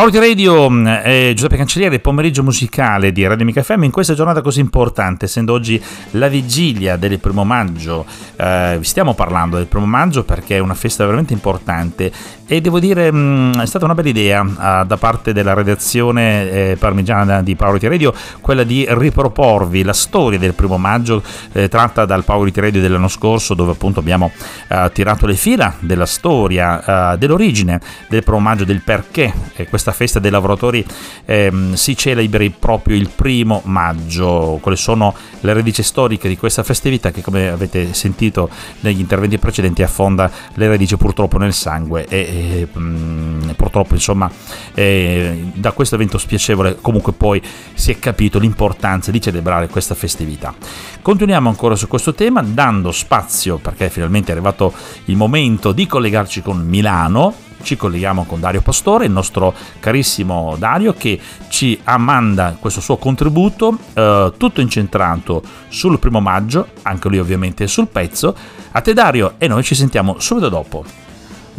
Paolo 0.00 0.14
di 0.14 0.18
Radio 0.18 0.70
mm, 0.70 0.86
e 1.04 1.32
Giuseppe 1.34 1.58
Cancelliere, 1.58 1.98
pomeriggio 1.98 2.42
musicale 2.42 3.12
di 3.12 3.26
Radio 3.26 3.44
Mica 3.44 3.62
FM 3.62 3.82
in 3.82 3.90
questa 3.90 4.14
giornata 4.14 4.40
così 4.40 4.58
importante, 4.58 5.26
essendo 5.26 5.52
oggi 5.52 5.78
la 6.12 6.28
vigilia 6.28 6.96
del 6.96 7.18
primo 7.18 7.44
maggio. 7.44 8.06
Eh, 8.36 8.78
stiamo 8.80 9.12
parlando 9.12 9.58
del 9.58 9.66
primo 9.66 9.84
maggio 9.84 10.24
perché 10.24 10.56
è 10.56 10.58
una 10.58 10.72
festa 10.72 11.04
veramente 11.04 11.34
importante 11.34 12.10
e 12.52 12.60
devo 12.60 12.80
dire 12.80 13.12
mh, 13.12 13.16
mm, 13.16 13.52
è 13.60 13.66
stata 13.66 13.84
una 13.84 13.94
bella 13.94 14.08
idea 14.08 14.40
uh, 14.40 14.84
da 14.84 14.96
parte 14.98 15.32
della 15.32 15.54
redazione 15.54 16.50
eh, 16.50 16.76
parmigiana 16.76 17.42
di 17.42 17.54
Paolo 17.54 17.78
di 17.78 17.86
Radio 17.86 18.12
quella 18.40 18.64
di 18.64 18.84
riproporvi 18.88 19.84
la 19.84 19.92
storia 19.92 20.36
del 20.36 20.54
primo 20.54 20.76
maggio 20.76 21.22
eh, 21.52 21.68
tratta 21.68 22.04
dal 22.04 22.24
Paolo 22.24 22.50
di 22.50 22.60
Radio 22.60 22.80
dell'anno 22.80 23.06
scorso 23.06 23.54
dove 23.54 23.70
appunto 23.70 24.00
abbiamo 24.00 24.32
uh, 24.68 24.90
tirato 24.92 25.26
le 25.26 25.34
fila 25.34 25.76
della 25.78 26.06
storia, 26.06 27.12
uh, 27.12 27.16
dell'origine 27.16 27.80
del 28.08 28.24
primo 28.24 28.40
maggio, 28.40 28.64
del 28.64 28.82
perché 28.82 29.32
questa 29.68 29.92
festa 29.92 30.18
dei 30.18 30.30
lavoratori 30.30 30.84
ehm, 31.26 31.74
si 31.74 31.96
celebri 31.96 32.50
proprio 32.50 32.96
il 32.96 33.10
primo 33.14 33.60
maggio. 33.66 34.58
Quali 34.60 34.76
sono 34.76 35.14
le 35.40 35.52
radici 35.52 35.82
storiche 35.82 36.28
di 36.28 36.36
questa 36.36 36.62
festività 36.62 37.10
che 37.10 37.22
come 37.22 37.48
avete 37.48 37.92
sentito 37.94 38.48
negli 38.80 39.00
interventi 39.00 39.38
precedenti 39.38 39.82
affonda 39.82 40.30
le 40.54 40.68
radici 40.68 40.96
purtroppo 40.96 41.38
nel 41.38 41.52
sangue 41.52 42.06
e, 42.08 42.39
mm, 42.78 43.50
purtroppo 43.56 43.94
insomma 43.94 44.30
eh, 44.74 45.50
da 45.54 45.72
questo 45.72 45.94
evento 45.94 46.18
spiacevole 46.18 46.78
comunque 46.80 47.12
poi 47.12 47.42
si 47.74 47.90
è 47.90 47.98
capito 47.98 48.38
l'importanza 48.38 49.10
di 49.10 49.20
celebrare 49.20 49.68
questa 49.68 49.94
festività. 49.94 50.54
Continuiamo 51.02 51.48
ancora 51.48 51.74
su 51.74 51.88
questo 51.88 52.14
tema 52.14 52.42
dando 52.42 52.92
spazio 52.92 53.58
perché 53.58 53.90
finalmente 53.90 54.30
è 54.30 54.34
arrivato 54.34 54.72
il 55.06 55.16
momento 55.16 55.72
di 55.72 55.86
collegarci 55.86 56.42
con 56.42 56.66
Milano 56.66 57.48
ci 57.62 57.76
colleghiamo 57.76 58.24
con 58.24 58.40
Dario 58.40 58.62
Pastore, 58.62 59.04
il 59.06 59.10
nostro 59.10 59.54
carissimo 59.80 60.56
Dario 60.58 60.94
che 60.94 61.20
ci 61.48 61.78
ammanda 61.84 62.56
questo 62.58 62.80
suo 62.80 62.96
contributo 62.96 63.78
eh, 63.94 64.32
tutto 64.36 64.60
incentrato 64.60 65.42
sul 65.68 65.98
primo 65.98 66.20
maggio, 66.20 66.68
anche 66.82 67.08
lui 67.08 67.18
ovviamente 67.18 67.66
sul 67.66 67.88
pezzo. 67.88 68.34
A 68.72 68.80
te 68.80 68.92
Dario 68.92 69.34
e 69.38 69.48
noi 69.48 69.62
ci 69.62 69.74
sentiamo 69.74 70.18
subito 70.18 70.48
dopo. 70.48 71.09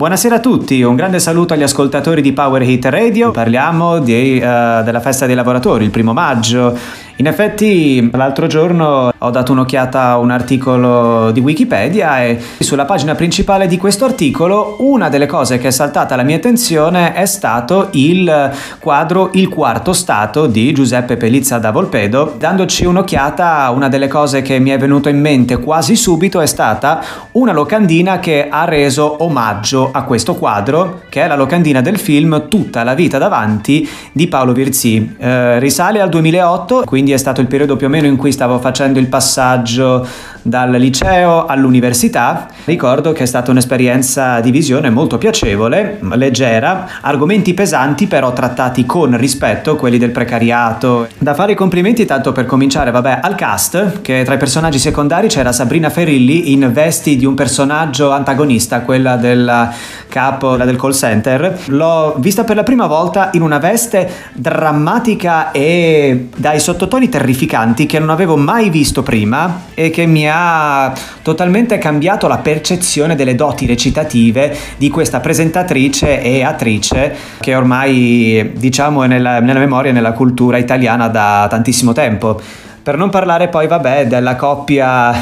Buonasera 0.02 0.38
a 0.38 0.40
tutti, 0.40 0.82
un 0.82 0.96
grande 0.96 1.20
saluto 1.20 1.54
agli 1.54 1.62
ascoltatori 1.62 2.24
di 2.24 2.34
Power 2.34 2.64
Hit 2.64 2.86
Radio. 2.86 3.30
Parliamo 3.30 4.00
di, 4.00 4.38
uh, 4.38 4.84
della 4.84 5.00
festa 5.00 5.28
dei 5.28 5.36
lavoratori, 5.36 5.84
il 5.84 5.92
primo 5.92 6.12
maggio 6.12 6.76
in 7.22 7.28
effetti 7.28 8.10
l'altro 8.14 8.48
giorno 8.48 9.14
ho 9.16 9.30
dato 9.30 9.52
un'occhiata 9.52 10.10
a 10.10 10.18
un 10.18 10.32
articolo 10.32 11.30
di 11.30 11.40
Wikipedia 11.40 12.24
e 12.24 12.42
sulla 12.58 12.86
pagina 12.86 13.14
principale 13.14 13.68
di 13.68 13.78
questo 13.78 14.06
articolo 14.06 14.78
una 14.80 15.08
delle 15.08 15.28
cose 15.28 15.60
che 15.60 15.68
è 15.68 15.72
saltata 15.72 16.16
alla 16.16 16.24
mia 16.24 16.38
attenzione 16.38 17.14
è 17.14 17.28
stato 17.28 17.90
il 17.92 18.52
quadro 18.80 19.30
Il 19.34 19.50
quarto 19.50 19.94
stato 19.94 20.48
di 20.48 20.74
Giuseppe 20.74 21.16
Pelizza 21.16 21.60
da 21.60 21.70
Volpedo. 21.70 22.34
Dandoci 22.40 22.86
un'occhiata, 22.86 23.70
una 23.70 23.88
delle 23.88 24.08
cose 24.08 24.42
che 24.42 24.58
mi 24.58 24.72
è 24.72 24.80
venuto 24.80 25.08
in 25.08 25.20
mente 25.20 25.60
quasi 25.60 25.96
subito 25.96 26.42
è 26.42 26.48
stata 26.48 27.04
una 27.34 27.52
locandina 27.52 28.18
che 28.18 28.48
ha 28.50 28.66
reso 28.66 29.24
omaggio 29.24 29.92
a 29.94 30.06
questo 30.06 30.34
quadro, 30.34 31.04
che 31.08 31.22
è 31.22 31.28
la 31.28 31.36
locandina 31.36 31.82
del 31.82 32.00
film 32.00 32.48
Tutta 32.48 32.82
la 32.82 32.96
vita 32.96 33.20
davanti 33.20 33.88
di 34.12 34.28
Paolo 34.28 34.54
Virzì. 34.54 35.16
Eh, 35.20 35.60
risale 35.60 36.02
al 36.02 36.10
2008, 36.10 36.82
quindi 36.84 37.10
quindi 37.12 37.14
è 37.14 37.18
stato 37.18 37.42
il 37.42 37.48
periodo 37.48 37.76
più 37.76 37.88
o 37.88 37.90
meno 37.90 38.08
in 38.08 38.16
cui 38.16 38.32
stavo 38.32 38.60
facendo 38.60 39.00
il 39.00 39.08
passaggio 39.08 40.08
dal 40.42 40.72
liceo 40.72 41.46
all'università. 41.46 42.48
Ricordo 42.66 43.12
che 43.12 43.24
è 43.24 43.26
stata 43.26 43.52
un'esperienza 43.52 44.40
di 44.40 44.52
visione 44.52 44.90
molto 44.90 45.18
piacevole, 45.18 46.00
leggera, 46.14 46.88
argomenti 47.02 47.54
pesanti 47.54 48.08
però 48.08 48.34
trattati 48.34 48.86
con 48.86 49.16
rispetto, 49.18 49.76
quelli 49.76 49.98
del 49.98 50.12
precariato. 50.12 51.08
Da 51.18 51.34
fare 51.34 51.52
i 51.52 51.56
complimenti 51.56 52.06
tanto 52.06 52.32
per 52.32 52.46
cominciare, 52.46 52.92
vabbè, 52.92 53.20
al 53.22 53.36
cast, 53.36 54.02
che 54.02 54.24
tra 54.24 54.36
i 54.36 54.38
personaggi 54.38 54.80
secondari 54.80 55.28
c'era 55.28 55.52
Sabrina 55.52 55.90
Ferilli 55.90 56.52
in 56.52 56.70
vesti 56.72 57.18
di 57.18 57.26
un 57.26 57.36
personaggio 57.36 58.12
antagonista, 58.12 58.82
quella 58.82 59.16
del 59.16 59.70
capo 60.08 60.56
del 60.56 60.76
call 60.78 60.94
center. 60.94 61.60
L'ho 61.68 62.16
vista 62.18 62.44
per 62.44 62.56
la 62.56 62.64
prima 62.64 62.88
volta 62.88 63.30
in 63.34 63.42
una 63.42 63.58
veste 63.58 64.10
drammatica 64.34 65.52
e 65.52 66.30
dai 66.36 66.60
sottotoni 66.92 67.08
terrificanti 67.08 67.86
che 67.86 68.00
non 68.00 68.10
avevo 68.10 68.36
mai 68.36 68.70
visto 68.70 69.02
prima 69.02 69.68
e 69.74 69.90
che 69.90 70.06
mi 70.06 70.28
ha 70.30 70.94
totalmente 71.22 71.78
cambiato 71.78 72.28
la 72.28 72.40
percezione 72.40 73.16
delle 73.16 73.34
doti 73.34 73.66
recitative 73.66 74.54
di 74.76 74.90
questa 74.90 75.22
presentatrice 75.22 76.22
e 76.22 76.44
attrice 76.44 77.16
che 77.40 77.56
ormai 77.56 78.52
diciamo 78.58 79.04
è 79.04 79.08
nella, 79.08 79.40
nella 79.40 79.60
memoria 79.60 79.92
e 79.92 79.94
nella 79.94 80.12
cultura 80.12 80.58
italiana 80.58 81.08
da 81.08 81.48
tantissimo 81.50 81.94
tempo. 81.94 82.42
Per 82.84 82.98
non 82.98 83.12
parlare 83.12 83.48
poi, 83.48 83.68
vabbè, 83.68 84.08
della 84.08 84.36
coppia 84.36 85.14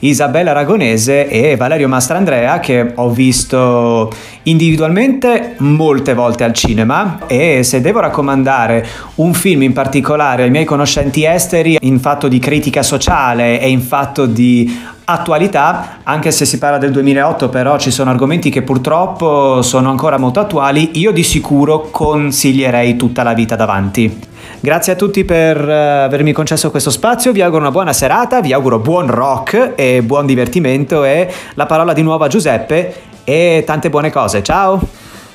Isabella 0.00 0.52
Aragonese 0.52 1.28
e 1.28 1.56
Valerio 1.56 1.88
Mastrandrea 1.88 2.60
che 2.60 2.92
ho 2.94 3.10
visto 3.10 4.12
individualmente 4.44 5.56
molte 5.58 6.14
volte 6.14 6.44
al 6.44 6.52
cinema 6.52 7.26
e 7.26 7.64
se 7.64 7.80
devo 7.80 7.98
raccomandare 7.98 8.86
un 9.16 9.34
film 9.34 9.62
in 9.62 9.72
particolare 9.72 10.44
ai 10.44 10.50
miei 10.50 10.64
conoscenti 10.64 11.24
esteri 11.24 11.76
in 11.80 11.98
fatto 11.98 12.28
di 12.28 12.38
critica 12.38 12.84
sociale 12.84 13.60
e 13.60 13.68
in 13.68 13.80
fatto 13.80 14.26
di 14.26 14.80
attualità, 15.06 15.98
anche 16.04 16.30
se 16.30 16.44
si 16.44 16.58
parla 16.58 16.78
del 16.78 16.92
2008, 16.92 17.48
però 17.48 17.78
ci 17.78 17.90
sono 17.90 18.10
argomenti 18.10 18.50
che 18.50 18.62
purtroppo 18.62 19.60
sono 19.62 19.90
ancora 19.90 20.18
molto 20.18 20.38
attuali, 20.38 21.00
io 21.00 21.10
di 21.10 21.24
sicuro 21.24 21.88
consiglierei 21.90 22.94
tutta 22.96 23.24
la 23.24 23.32
vita 23.32 23.56
davanti. 23.56 24.27
Grazie 24.60 24.94
a 24.94 24.96
tutti 24.96 25.24
per 25.24 25.56
uh, 25.56 26.04
avermi 26.04 26.32
concesso 26.32 26.70
questo 26.70 26.90
spazio, 26.90 27.30
vi 27.30 27.42
auguro 27.42 27.60
una 27.60 27.70
buona 27.70 27.92
serata, 27.92 28.40
vi 28.40 28.52
auguro 28.52 28.80
buon 28.80 29.06
rock 29.06 29.74
e 29.76 30.02
buon 30.02 30.26
divertimento 30.26 31.04
e 31.04 31.32
la 31.54 31.66
parola 31.66 31.92
di 31.92 32.02
nuovo 32.02 32.24
a 32.24 32.28
Giuseppe 32.28 32.94
e 33.22 33.62
tante 33.64 33.88
buone 33.88 34.10
cose. 34.10 34.42
Ciao! 34.42 34.80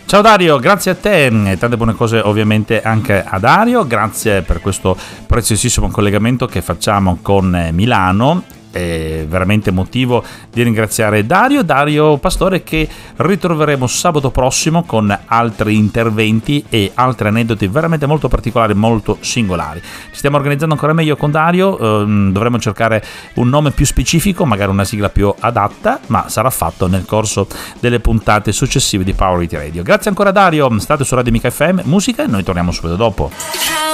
Ciao 0.06 0.22
Dario, 0.22 0.60
grazie 0.60 0.92
a 0.92 0.96
te 0.96 1.26
e 1.28 1.58
tante 1.58 1.78
buone 1.78 1.94
cose 1.94 2.20
ovviamente 2.20 2.82
anche 2.82 3.24
a 3.26 3.40
Dario, 3.40 3.88
grazie 3.88 4.42
per 4.42 4.60
questo 4.60 4.96
preziosissimo 5.26 5.90
collegamento 5.90 6.46
che 6.46 6.62
facciamo 6.62 7.20
con 7.22 7.70
Milano 7.72 8.44
è 8.74 9.26
veramente 9.28 9.70
motivo 9.70 10.24
di 10.52 10.64
ringraziare 10.64 11.26
Dario, 11.26 11.64
Dario 11.64 12.18
Pastore 12.18 12.64
che 12.64 12.90
ritroveremo 13.16 13.86
sabato 13.86 14.32
prossimo 14.32 14.84
con 14.84 15.16
altri 15.26 15.78
interventi 15.78 16.66
e 16.70 16.92
altri 16.96 17.28
aneddoti 17.28 17.68
veramente 17.68 18.08
molto 18.08 18.28
particolari, 18.28 18.74
molto 18.74 19.18
singolari. 19.22 19.80
Ci 19.80 20.18
stiamo 20.18 20.38
organizzando 20.38 20.74
ancora 20.74 20.94
meglio 20.94 21.16
con 21.16 21.30
Dario, 21.30 21.78
ehm, 21.78 22.32
dovremo 22.32 22.58
cercare 22.60 23.04
un 23.36 23.48
nome 23.50 23.72
più 23.72 23.86
specifico, 23.86 24.46
magari 24.46 24.72
una 24.72 24.86
sigla 24.86 25.10
più 25.10 25.32
adatta, 25.40 26.00
ma 26.08 26.28
sarà 26.30 26.50
fatto 26.50 26.88
nel 26.88 27.06
corso 27.06 27.48
delle 27.80 28.00
puntate 28.00 28.52
successive 28.52 29.04
di 29.04 29.14
Power 29.14 29.44
It 29.44 29.54
Radio. 29.54 29.84
Grazie 29.84 30.10
ancora 30.10 30.32
Dario, 30.32 30.80
state 30.80 31.04
su 31.04 31.14
Radio 31.14 31.32
Mica 31.32 31.52
FM, 31.52 31.82
musica 31.84 32.24
e 32.24 32.28
noi 32.28 32.44
torniamo 32.44 32.72
subito 32.72 32.96
dopo. 32.96 33.93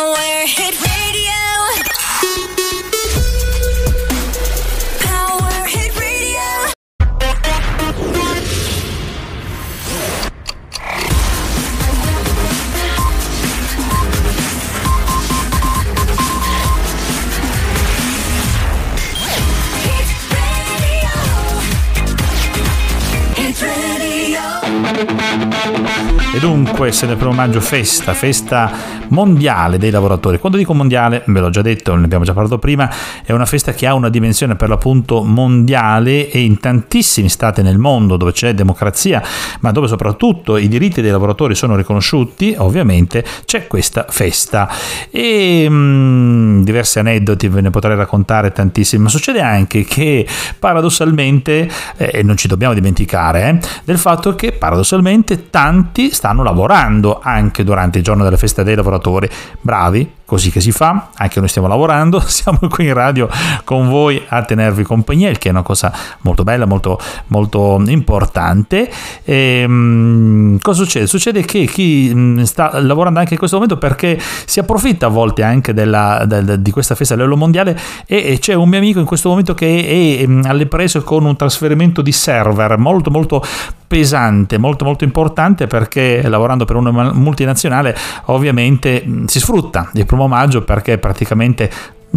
E 26.40 26.42
dunque, 26.42 26.94
se 26.94 27.06
nel 27.06 27.18
primo 27.18 27.34
maggio 27.34 27.60
festa, 27.60 28.14
festa 28.14 28.72
mondiale 29.10 29.78
dei 29.78 29.92
lavoratori. 29.92 30.40
Quando 30.40 30.58
dico 30.58 30.74
mondiale, 30.74 31.24
ve 31.28 31.40
l'ho 31.40 31.50
già 31.50 31.62
detto, 31.62 31.96
ne 31.96 32.06
abbiamo 32.06 32.24
già 32.24 32.34
parlato 32.34 32.58
prima, 32.58 32.90
è 33.24 33.32
una 33.32 33.46
festa 33.46 33.74
che 33.74 33.88
ha 33.88 33.94
una 33.94 34.10
dimensione 34.10 34.56
per 34.56 34.70
l'appunto 34.70 35.24
mondiale 35.24 36.30
e 36.30 36.42
in 36.42 36.60
tantissimi 36.60 37.30
stati 37.30 37.62
nel 37.62 37.78
mondo 37.78 38.18
dove 38.18 38.32
c'è 38.32 38.54
democrazia, 38.54 39.22
ma 39.62 39.72
dove 39.72 39.88
soprattutto 39.88 40.58
i 40.58 40.68
diritti 40.68 41.02
dei 41.02 41.12
lavoratori 41.12 41.56
sono 41.56 41.76
riconosciuti, 41.76 42.56
ovviamente 42.58 43.24
c'è 43.46 43.68
questa 43.68 44.06
festa. 44.10 44.70
E 45.10 45.68
mh, 45.70 45.74
mm, 45.74 46.62
diversi 46.64 47.00
aneddoti 47.00 47.48
ve 47.48 47.62
ne 47.62 47.70
potrei 47.70 47.96
raccontare 47.96 48.52
tantissimi, 48.52 49.04
ma 49.04 49.10
succede 49.10 49.42
anche 49.42 49.84
che 49.84 50.28
paradossalmente, 50.58 51.70
eh, 51.98 52.12
e 52.14 52.24
non 52.24 52.38
ci 52.38 52.48
dobbiamo 52.48 52.74
dimenticare, 52.74 53.50
eh, 53.50 53.68
del 53.84 53.98
fatto 53.98 54.36
che 54.36 54.52
paradossalmente 54.52 55.50
tanti 55.50 56.12
stanno 56.12 56.44
lavorando 56.44 57.20
anche 57.22 57.64
durante 57.64 57.98
il 58.00 58.04
giorno 58.04 58.24
della 58.24 58.38
festa 58.38 58.64
dei 58.64 58.76
lavoratori. 58.76 58.99
Bravi, 59.62 60.18
così 60.30 60.52
che 60.52 60.62
si 60.62 60.72
fa, 60.72 61.10
anche 61.16 61.40
noi 61.40 61.50
stiamo 61.50 61.68
lavorando, 61.68 62.20
siamo 62.26 62.60
qui 62.70 62.86
in 62.86 62.94
radio 62.94 63.28
con 63.64 63.90
voi 63.90 64.24
a 64.28 64.44
tenervi 64.44 64.84
compagnia, 64.84 65.28
il 65.28 65.40
che 65.40 65.48
è 65.48 65.52
una 65.52 65.64
cosa 65.64 65.92
molto 66.22 66.44
bella, 66.44 66.66
molto, 66.66 67.00
molto 67.28 67.82
importante. 67.88 68.92
E, 69.24 69.64
um, 69.68 70.60
cosa 70.62 70.84
succede? 70.84 71.08
Succede 71.08 71.44
che 71.44 71.66
chi 71.66 72.12
mm, 72.14 72.42
sta 72.42 72.80
lavorando 72.80 73.18
anche 73.18 73.34
in 73.34 73.40
questo 73.40 73.58
momento 73.58 73.80
perché 73.80 74.20
si 74.46 74.60
approfitta 74.60 75.08
a 75.08 75.10
volte 75.10 75.42
anche 75.42 75.74
della, 75.74 76.24
del, 76.28 76.60
di 76.62 76.70
questa 76.70 76.94
festa 76.94 77.16
dell'Elo 77.16 77.36
Mondiale 77.36 77.76
e, 78.06 78.34
e, 78.34 78.40
c'è 78.40 78.54
un 78.54 78.70
mio 78.70 78.78
amico 78.78 79.00
in 79.00 79.06
questo 79.06 79.30
momento 79.30 79.56
che 79.56 80.20
è, 80.20 80.22
è 80.22 80.28
mm, 80.28 80.44
alle 80.46 80.68
prese 80.68 81.02
con 81.02 81.26
un 81.26 81.36
trasferimento 81.36 82.04
di 82.04 82.12
server 82.12 82.78
molto 82.78 83.10
molto 83.10 83.44
pesante, 83.90 84.60
molto 84.60 84.86
molto 84.86 85.04
importante 85.04 85.66
perché 85.66 86.22
lavorando 86.28 86.64
per 86.64 86.76
una 86.76 87.12
multinazionale 87.12 87.98
ovviamente 88.26 88.89
si 89.26 89.40
sfrutta 89.40 89.90
il 89.94 90.06
primo 90.06 90.28
maggio 90.28 90.64
perché 90.64 90.98
praticamente 90.98 91.70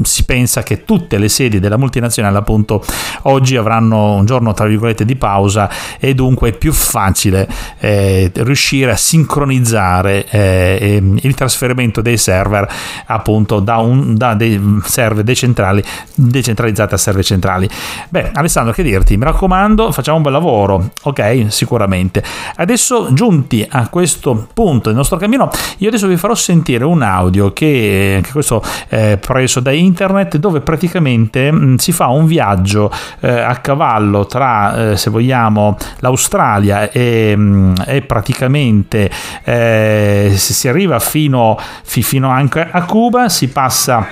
si 0.02 0.24
pensa 0.24 0.62
che 0.62 0.84
tutte 0.84 1.18
le 1.18 1.28
sedi 1.28 1.60
della 1.60 1.76
multinazionale 1.76 2.38
appunto 2.38 2.82
oggi 3.22 3.56
avranno 3.56 4.14
un 4.14 4.24
giorno 4.24 4.54
tra 4.54 4.66
virgolette 4.66 5.04
di 5.04 5.16
pausa 5.16 5.70
e 6.00 6.14
dunque 6.14 6.50
è 6.50 6.52
più 6.52 6.72
facile 6.72 7.48
eh, 7.78 8.30
riuscire 8.34 8.92
a 8.92 8.96
sincronizzare 8.96 10.26
eh, 10.28 11.02
il 11.20 11.34
trasferimento 11.34 12.00
dei 12.00 12.16
server 12.16 12.66
appunto 13.06 13.60
da, 13.60 13.76
un, 13.78 14.16
da 14.16 14.34
dei 14.34 14.80
server 14.84 15.24
decentrali, 15.24 15.82
decentralizzati 16.14 16.94
a 16.94 16.96
server 16.96 17.24
centrali. 17.24 17.68
Beh 18.08 18.30
Alessandro 18.32 18.72
che 18.72 18.82
dirti? 18.82 19.16
Mi 19.16 19.24
raccomando 19.24 19.92
facciamo 19.92 20.16
un 20.16 20.22
bel 20.22 20.32
lavoro 20.32 20.90
ok? 21.02 21.46
Sicuramente. 21.48 22.22
Adesso 22.56 23.12
giunti 23.12 23.66
a 23.68 23.88
questo 23.88 24.48
punto 24.54 24.88
del 24.88 24.96
nostro 24.96 25.18
cammino 25.18 25.50
io 25.78 25.88
adesso 25.88 26.06
vi 26.06 26.16
farò 26.16 26.34
sentire 26.34 26.84
un 26.84 27.02
audio 27.02 27.52
che, 27.52 28.20
che 28.22 28.30
questo 28.32 28.62
è 28.88 29.18
preso 29.18 29.60
da 29.60 29.72
internet 29.84 30.36
dove 30.36 30.60
praticamente 30.60 31.50
mh, 31.50 31.76
si 31.76 31.92
fa 31.92 32.08
un 32.08 32.26
viaggio 32.26 32.90
eh, 33.20 33.40
a 33.40 33.56
cavallo 33.56 34.26
tra, 34.26 34.90
eh, 34.90 34.96
se 34.96 35.10
vogliamo, 35.10 35.76
l'Australia 35.98 36.90
e, 36.90 37.36
mh, 37.36 37.84
e 37.86 38.02
praticamente 38.02 39.10
eh, 39.44 40.32
si 40.34 40.68
arriva 40.68 40.98
fino, 40.98 41.58
fino 41.82 42.28
anche 42.28 42.66
a 42.70 42.84
Cuba, 42.84 43.28
si 43.28 43.48
passa... 43.48 44.06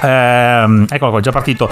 Eh, 0.00 0.84
eccolo 0.90 1.10
qua, 1.12 1.20
già 1.20 1.30
partito 1.30 1.70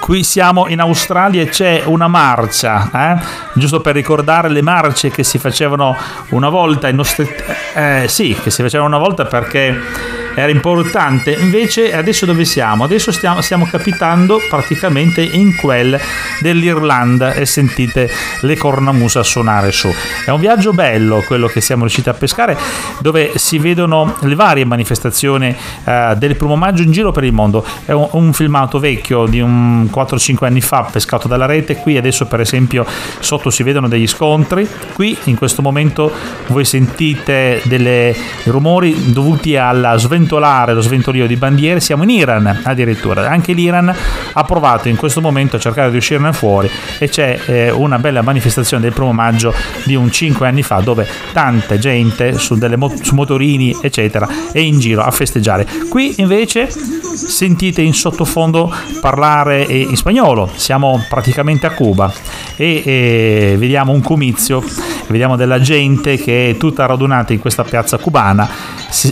qui 0.00 0.24
siamo 0.24 0.66
in 0.66 0.80
Australia 0.80 1.42
e 1.42 1.48
c'è 1.48 1.82
una 1.84 2.08
marcia, 2.08 2.90
eh? 2.92 3.22
giusto 3.54 3.80
per 3.80 3.94
ricordare 3.94 4.48
le 4.48 4.62
marce 4.62 5.10
che 5.10 5.22
si 5.22 5.38
facevano 5.38 5.96
una 6.30 6.48
volta, 6.48 6.90
nostri... 6.90 7.28
eh, 7.74 8.06
sì, 8.08 8.36
che 8.42 8.50
si 8.50 8.62
facevano 8.62 8.96
una 8.96 8.98
volta 8.98 9.26
perché 9.26 10.18
era 10.34 10.50
importante. 10.50 11.32
Invece 11.32 11.94
adesso 11.94 12.26
dove 12.26 12.44
siamo? 12.44 12.84
Adesso 12.84 13.12
stiamo, 13.12 13.40
stiamo 13.40 13.66
capitando 13.66 14.40
praticamente 14.48 15.22
in 15.22 15.54
quel 15.56 16.00
dell'Irlanda 16.40 17.32
e 17.34 17.46
sentite 17.46 18.10
le 18.40 18.56
cornamusa 18.56 19.22
suonare 19.22 19.72
su. 19.72 19.92
È 20.24 20.30
un 20.30 20.40
viaggio 20.40 20.72
bello 20.72 21.22
quello 21.26 21.46
che 21.46 21.60
siamo 21.60 21.82
riusciti 21.82 22.08
a 22.08 22.14
pescare 22.14 22.56
dove 23.00 23.32
si 23.36 23.58
vedono 23.58 24.16
le 24.20 24.34
varie 24.34 24.64
manifestazioni 24.64 25.54
eh, 25.84 26.14
del 26.16 26.36
primo 26.36 26.56
maggio 26.56 26.82
in 26.82 26.92
giro 26.92 27.12
per 27.12 27.24
il 27.24 27.32
mondo. 27.32 27.64
È 27.84 27.92
un, 27.92 28.08
un 28.12 28.32
filmato 28.32 28.78
vecchio 28.78 29.26
di 29.26 29.40
un 29.40 29.88
4-5 29.92 30.44
anni 30.44 30.60
fa 30.60 30.88
pescato 30.90 31.28
dalla 31.28 31.46
rete. 31.46 31.76
Qui 31.76 31.96
adesso 31.96 32.26
per 32.26 32.40
esempio 32.40 32.86
sotto 33.18 33.50
si 33.50 33.62
vedono 33.62 33.88
degli 33.88 34.06
scontri. 34.06 34.66
Qui 34.92 35.16
in 35.24 35.36
questo 35.36 35.62
momento 35.62 36.12
voi 36.48 36.64
sentite 36.64 37.60
dei 37.64 38.14
rumori 38.44 39.12
dovuti 39.12 39.56
alla 39.56 39.96
sventolare 39.96 40.74
lo 40.74 40.80
sventolio 40.80 41.26
di 41.26 41.36
bandiere, 41.36 41.80
siamo 41.80 42.02
in 42.02 42.10
Iran 42.10 42.60
addirittura. 42.62 43.28
Anche 43.28 43.52
l'Iran 43.52 43.94
ha 44.32 44.44
provato 44.44 44.88
in 44.88 44.96
questo 44.96 45.20
momento 45.20 45.56
a 45.56 45.58
cercare 45.58 45.90
di 45.90 45.96
uscirne 45.96 46.32
fuori 46.32 46.70
e 46.98 47.08
c'è 47.08 47.40
eh, 47.46 47.70
una 47.70 47.98
bella 47.98 48.22
manifestazione 48.22 48.82
del 48.82 48.92
primo 48.92 49.12
maggio 49.12 49.54
di 49.84 49.94
un 49.94 50.10
5 50.10 50.46
anni 50.46 50.62
fa 50.62 50.80
dove 50.80 51.06
tanta 51.32 51.78
gente 51.78 52.38
su, 52.38 52.58
mo- 52.76 52.92
su 53.00 53.14
motorini 53.14 53.76
eccetera 53.80 54.28
è 54.52 54.58
in 54.58 54.78
giro 54.78 55.02
a 55.02 55.10
festeggiare. 55.10 55.66
Qui 55.88 56.14
invece 56.18 56.68
sentite 56.70 57.82
in 57.82 57.94
sottofondo 57.94 58.72
parlare 59.00 59.66
in 59.80 59.96
spagnolo, 59.96 60.50
siamo 60.54 61.04
praticamente 61.08 61.66
a 61.66 61.72
Cuba 61.72 62.12
e, 62.56 62.82
e 62.84 63.54
vediamo 63.58 63.92
un 63.92 64.02
comizio, 64.02 64.62
vediamo 65.08 65.36
della 65.36 65.60
gente 65.60 66.16
che 66.16 66.50
è 66.50 66.56
tutta 66.56 66.86
radunata 66.86 67.32
in 67.32 67.38
questa 67.38 67.64
piazza 67.64 67.98
cubana. 67.98 68.48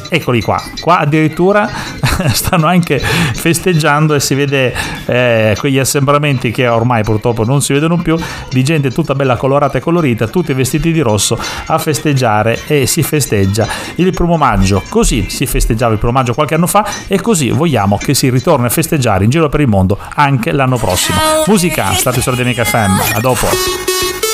Eccoli 0.08 0.42
qua, 0.42 0.62
qua 0.80 0.98
addirittura 0.98 1.68
stanno 2.32 2.66
anche 2.66 2.98
festeggiando 2.98 4.14
e 4.14 4.20
si 4.20 4.34
vede 4.34 4.74
eh, 5.06 5.56
quegli 5.58 5.78
assembramenti 5.78 6.50
che 6.50 6.66
ormai 6.66 7.02
purtroppo 7.02 7.44
non 7.44 7.62
si 7.62 7.72
vedono 7.72 7.96
più 7.96 8.16
di 8.50 8.64
gente 8.64 8.90
tutta 8.90 9.14
bella 9.14 9.36
colorata 9.36 9.78
e 9.78 9.80
colorita, 9.80 10.26
tutti 10.28 10.52
vestiti 10.52 10.92
di 10.92 11.00
rosso 11.00 11.38
a 11.66 11.78
festeggiare 11.78 12.60
e 12.66 12.86
si 12.86 13.02
festeggia 13.02 13.66
il 13.96 14.12
primo 14.12 14.36
maggio. 14.36 14.82
Così 14.88 15.28
si 15.28 15.46
festeggiava 15.46 15.92
il 15.92 15.98
primo 15.98 16.12
maggio 16.12 16.34
qualche 16.34 16.54
anno 16.54 16.66
fa 16.66 16.86
e 17.06 17.20
così 17.20 17.50
vogliamo 17.50 17.96
che 17.96 18.14
si 18.14 18.30
ritorni 18.30 18.66
a 18.66 18.70
festeggiare 18.70 19.24
in 19.24 19.30
giro 19.30 19.48
per 19.48 19.60
il 19.60 19.68
mondo 19.68 19.98
anche 20.14 20.52
l'anno 20.52 20.76
prossimo. 20.76 21.18
Musica, 21.46 21.92
state 21.92 22.20
su 22.20 22.30
Radio 22.30 22.44
Mica 22.44 22.64
FM. 22.64 23.16
A 23.16 23.20
dopo. 23.20 24.27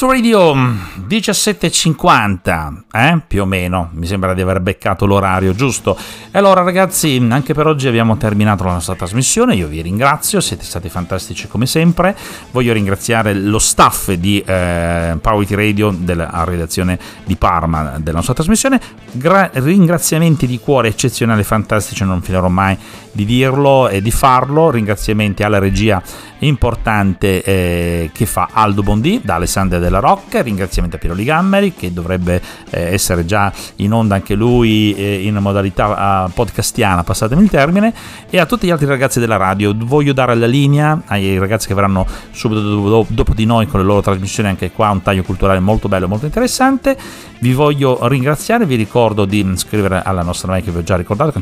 Hit 0.00 0.08
Radio 0.08 0.54
17.50, 0.54 2.72
eh? 2.90 3.20
più 3.26 3.42
o 3.42 3.44
meno, 3.44 3.90
mi 3.92 4.06
sembra 4.06 4.32
di 4.32 4.40
aver 4.40 4.60
beccato 4.60 5.04
l'orario 5.04 5.52
giusto. 5.52 5.94
E 6.30 6.38
allora 6.38 6.62
ragazzi, 6.62 7.22
anche 7.28 7.52
per 7.52 7.66
oggi 7.66 7.86
abbiamo 7.86 8.16
terminato 8.16 8.64
la 8.64 8.72
nostra 8.72 8.94
trasmissione, 8.94 9.54
io 9.54 9.66
vi 9.66 9.82
ringrazio, 9.82 10.40
siete 10.40 10.64
stati 10.64 10.88
fantastici 10.88 11.48
come 11.48 11.66
sempre. 11.66 12.16
Voglio 12.50 12.72
ringraziare 12.72 13.34
lo 13.34 13.58
staff 13.58 14.12
di 14.12 14.40
eh, 14.40 15.18
Power 15.20 15.50
Radio 15.50 15.94
della 15.94 16.44
redazione 16.44 16.98
di 17.24 17.36
Parma 17.36 17.98
della 17.98 18.16
nostra 18.16 18.32
trasmissione. 18.32 18.80
Gra- 19.12 19.50
ringraziamenti 19.52 20.46
di 20.46 20.58
cuore 20.60 20.88
eccezionali, 20.88 21.44
fantastici, 21.44 22.04
non 22.04 22.22
finirò 22.22 22.48
mai 22.48 22.74
di 23.12 23.24
dirlo 23.24 23.88
e 23.88 24.00
di 24.02 24.10
farlo. 24.10 24.70
Ringraziamenti 24.70 25.42
alla 25.42 25.58
regia 25.58 26.02
importante 26.40 27.42
eh, 27.42 28.10
che 28.12 28.26
fa 28.26 28.48
Aldo 28.52 28.82
Bondi 28.82 29.20
da 29.22 29.34
Alessandria 29.34 29.78
della 29.80 29.98
Rocca. 29.98 30.42
Ringraziamenti 30.42 30.96
a 30.96 30.98
Piero 30.98 31.14
Ligammeri 31.14 31.74
che 31.74 31.92
dovrebbe 31.92 32.40
eh, 32.70 32.92
essere 32.92 33.24
già 33.24 33.52
in 33.76 33.92
onda 33.92 34.14
anche 34.14 34.34
lui 34.34 34.94
eh, 34.94 35.22
in 35.22 35.36
modalità 35.36 36.26
uh, 36.26 36.30
podcastiana, 36.32 37.04
passatemi 37.04 37.42
il 37.42 37.50
termine. 37.50 37.92
E 38.28 38.38
a 38.38 38.46
tutti 38.46 38.66
gli 38.66 38.70
altri 38.70 38.86
ragazzi 38.86 39.20
della 39.20 39.36
radio 39.36 39.74
voglio 39.76 40.12
dare 40.12 40.34
la 40.34 40.46
linea 40.46 41.02
ai 41.06 41.38
ragazzi 41.38 41.66
che 41.66 41.74
verranno 41.74 42.06
subito 42.30 42.60
dopo, 42.60 43.06
dopo 43.08 43.34
di 43.34 43.44
noi 43.44 43.66
con 43.66 43.80
le 43.80 43.86
loro 43.86 44.00
trasmissioni. 44.00 44.48
Anche 44.48 44.70
qua 44.70 44.90
un 44.90 45.02
taglio 45.02 45.22
culturale 45.22 45.60
molto 45.60 45.88
bello 45.88 46.06
e 46.06 46.08
molto 46.08 46.26
interessante. 46.26 46.96
Vi 47.40 47.52
voglio 47.52 48.06
ringraziare, 48.06 48.66
vi 48.66 48.76
ricordo 48.76 49.24
di 49.24 49.40
iscrivervi 49.40 50.00
alla 50.04 50.22
nostra 50.22 50.48
mail 50.48 50.62
che 50.62 50.70
vi 50.70 50.78
ho 50.78 50.82
già 50.82 50.96
ricordato, 50.96 51.32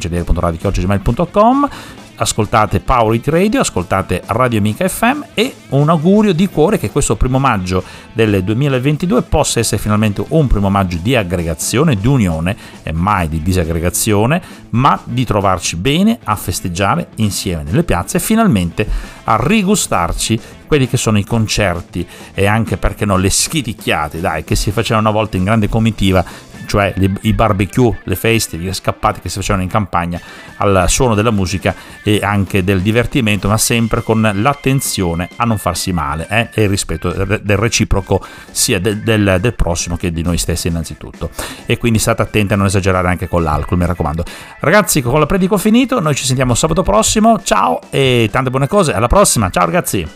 cancelliere.radiochioggi.gmail.com 1.66 1.96
ascoltate 2.18 2.80
Power 2.80 3.14
It 3.14 3.28
Radio, 3.28 3.61
ascoltate 3.61 4.22
Radio 4.26 4.59
Amica 4.59 4.88
FM 4.88 5.22
e 5.34 5.54
un 5.70 5.88
augurio 5.88 6.32
di 6.32 6.48
cuore 6.48 6.78
che 6.78 6.90
questo 6.90 7.16
primo 7.16 7.38
maggio 7.38 7.82
del 8.12 8.42
2022 8.42 9.22
possa 9.22 9.61
essere 9.61 9.80
finalmente 9.80 10.24
un 10.28 10.46
primo 10.46 10.68
maggio 10.68 10.98
di 11.00 11.14
aggregazione, 11.14 11.96
di 11.96 12.06
unione 12.06 12.56
e 12.82 12.92
mai 12.92 13.28
di 13.28 13.42
disaggregazione, 13.42 14.42
ma 14.70 15.00
di 15.04 15.24
trovarci 15.24 15.76
bene 15.76 16.18
a 16.24 16.34
festeggiare 16.34 17.09
insieme 17.16 17.62
nelle 17.62 17.84
piazze 17.84 18.16
e 18.16 18.20
finalmente 18.20 18.86
a 19.24 19.38
rigustarci 19.40 20.40
quelli 20.66 20.88
che 20.88 20.96
sono 20.96 21.18
i 21.18 21.24
concerti. 21.24 22.06
E 22.34 22.46
anche 22.46 22.76
perché 22.76 23.04
no 23.04 23.16
le 23.16 23.30
schiticchiate 23.30 24.20
dai 24.20 24.44
che 24.44 24.56
si 24.56 24.70
facevano 24.70 25.09
una 25.09 25.18
volta 25.18 25.36
in 25.36 25.44
grande 25.44 25.68
comitiva 25.68 26.24
cioè 26.66 26.94
i 27.22 27.32
barbecue, 27.32 28.00
le 28.04 28.16
feste, 28.16 28.56
le 28.56 28.72
scappate 28.72 29.20
che 29.20 29.28
si 29.28 29.36
facevano 29.36 29.64
in 29.64 29.70
campagna 29.70 30.20
al 30.59 30.84
suono 30.88 31.14
della 31.14 31.30
musica 31.30 31.74
e 32.02 32.20
anche 32.22 32.64
del 32.64 32.80
divertimento, 32.80 33.48
ma 33.48 33.59
sempre 33.59 34.02
con 34.02 34.30
l'attenzione 34.34 35.28
a 35.36 35.44
non 35.44 35.59
farsi 35.59 35.92
male 35.92 36.26
eh? 36.28 36.48
e 36.52 36.62
il 36.64 36.68
rispetto 36.68 37.12
del 37.12 37.56
reciproco 37.56 38.24
sia 38.50 38.78
del, 38.80 38.98
del, 38.98 39.38
del, 39.40 39.54
prossimo 39.54 39.96
che 39.96 40.12
di 40.12 40.22
noi 40.22 40.38
stessi 40.38 40.68
innanzitutto. 40.68 41.30
E 41.66 41.78
quindi 41.78 41.98
state 41.98 42.22
attenti 42.22 42.52
a 42.52 42.56
non 42.56 42.66
esagerare 42.66 43.09
anche 43.09 43.28
con 43.28 43.42
l'alcol, 43.42 43.78
mi 43.78 43.86
raccomando. 43.86 44.24
Ragazzi, 44.61 45.02
con 45.02 45.18
la 45.18 45.26
predico 45.26 45.56
finito, 45.59 46.00
noi 46.00 46.14
ci 46.14 46.24
sentiamo 46.24 46.54
sabato 46.54 46.82
prossimo, 46.82 47.40
ciao 47.42 47.80
e 47.90 48.28
tante 48.30 48.50
buone 48.50 48.66
cose, 48.66 48.92
alla 48.92 49.06
prossima, 49.06 49.50
ciao 49.50 49.64
ragazzi! 49.64 50.06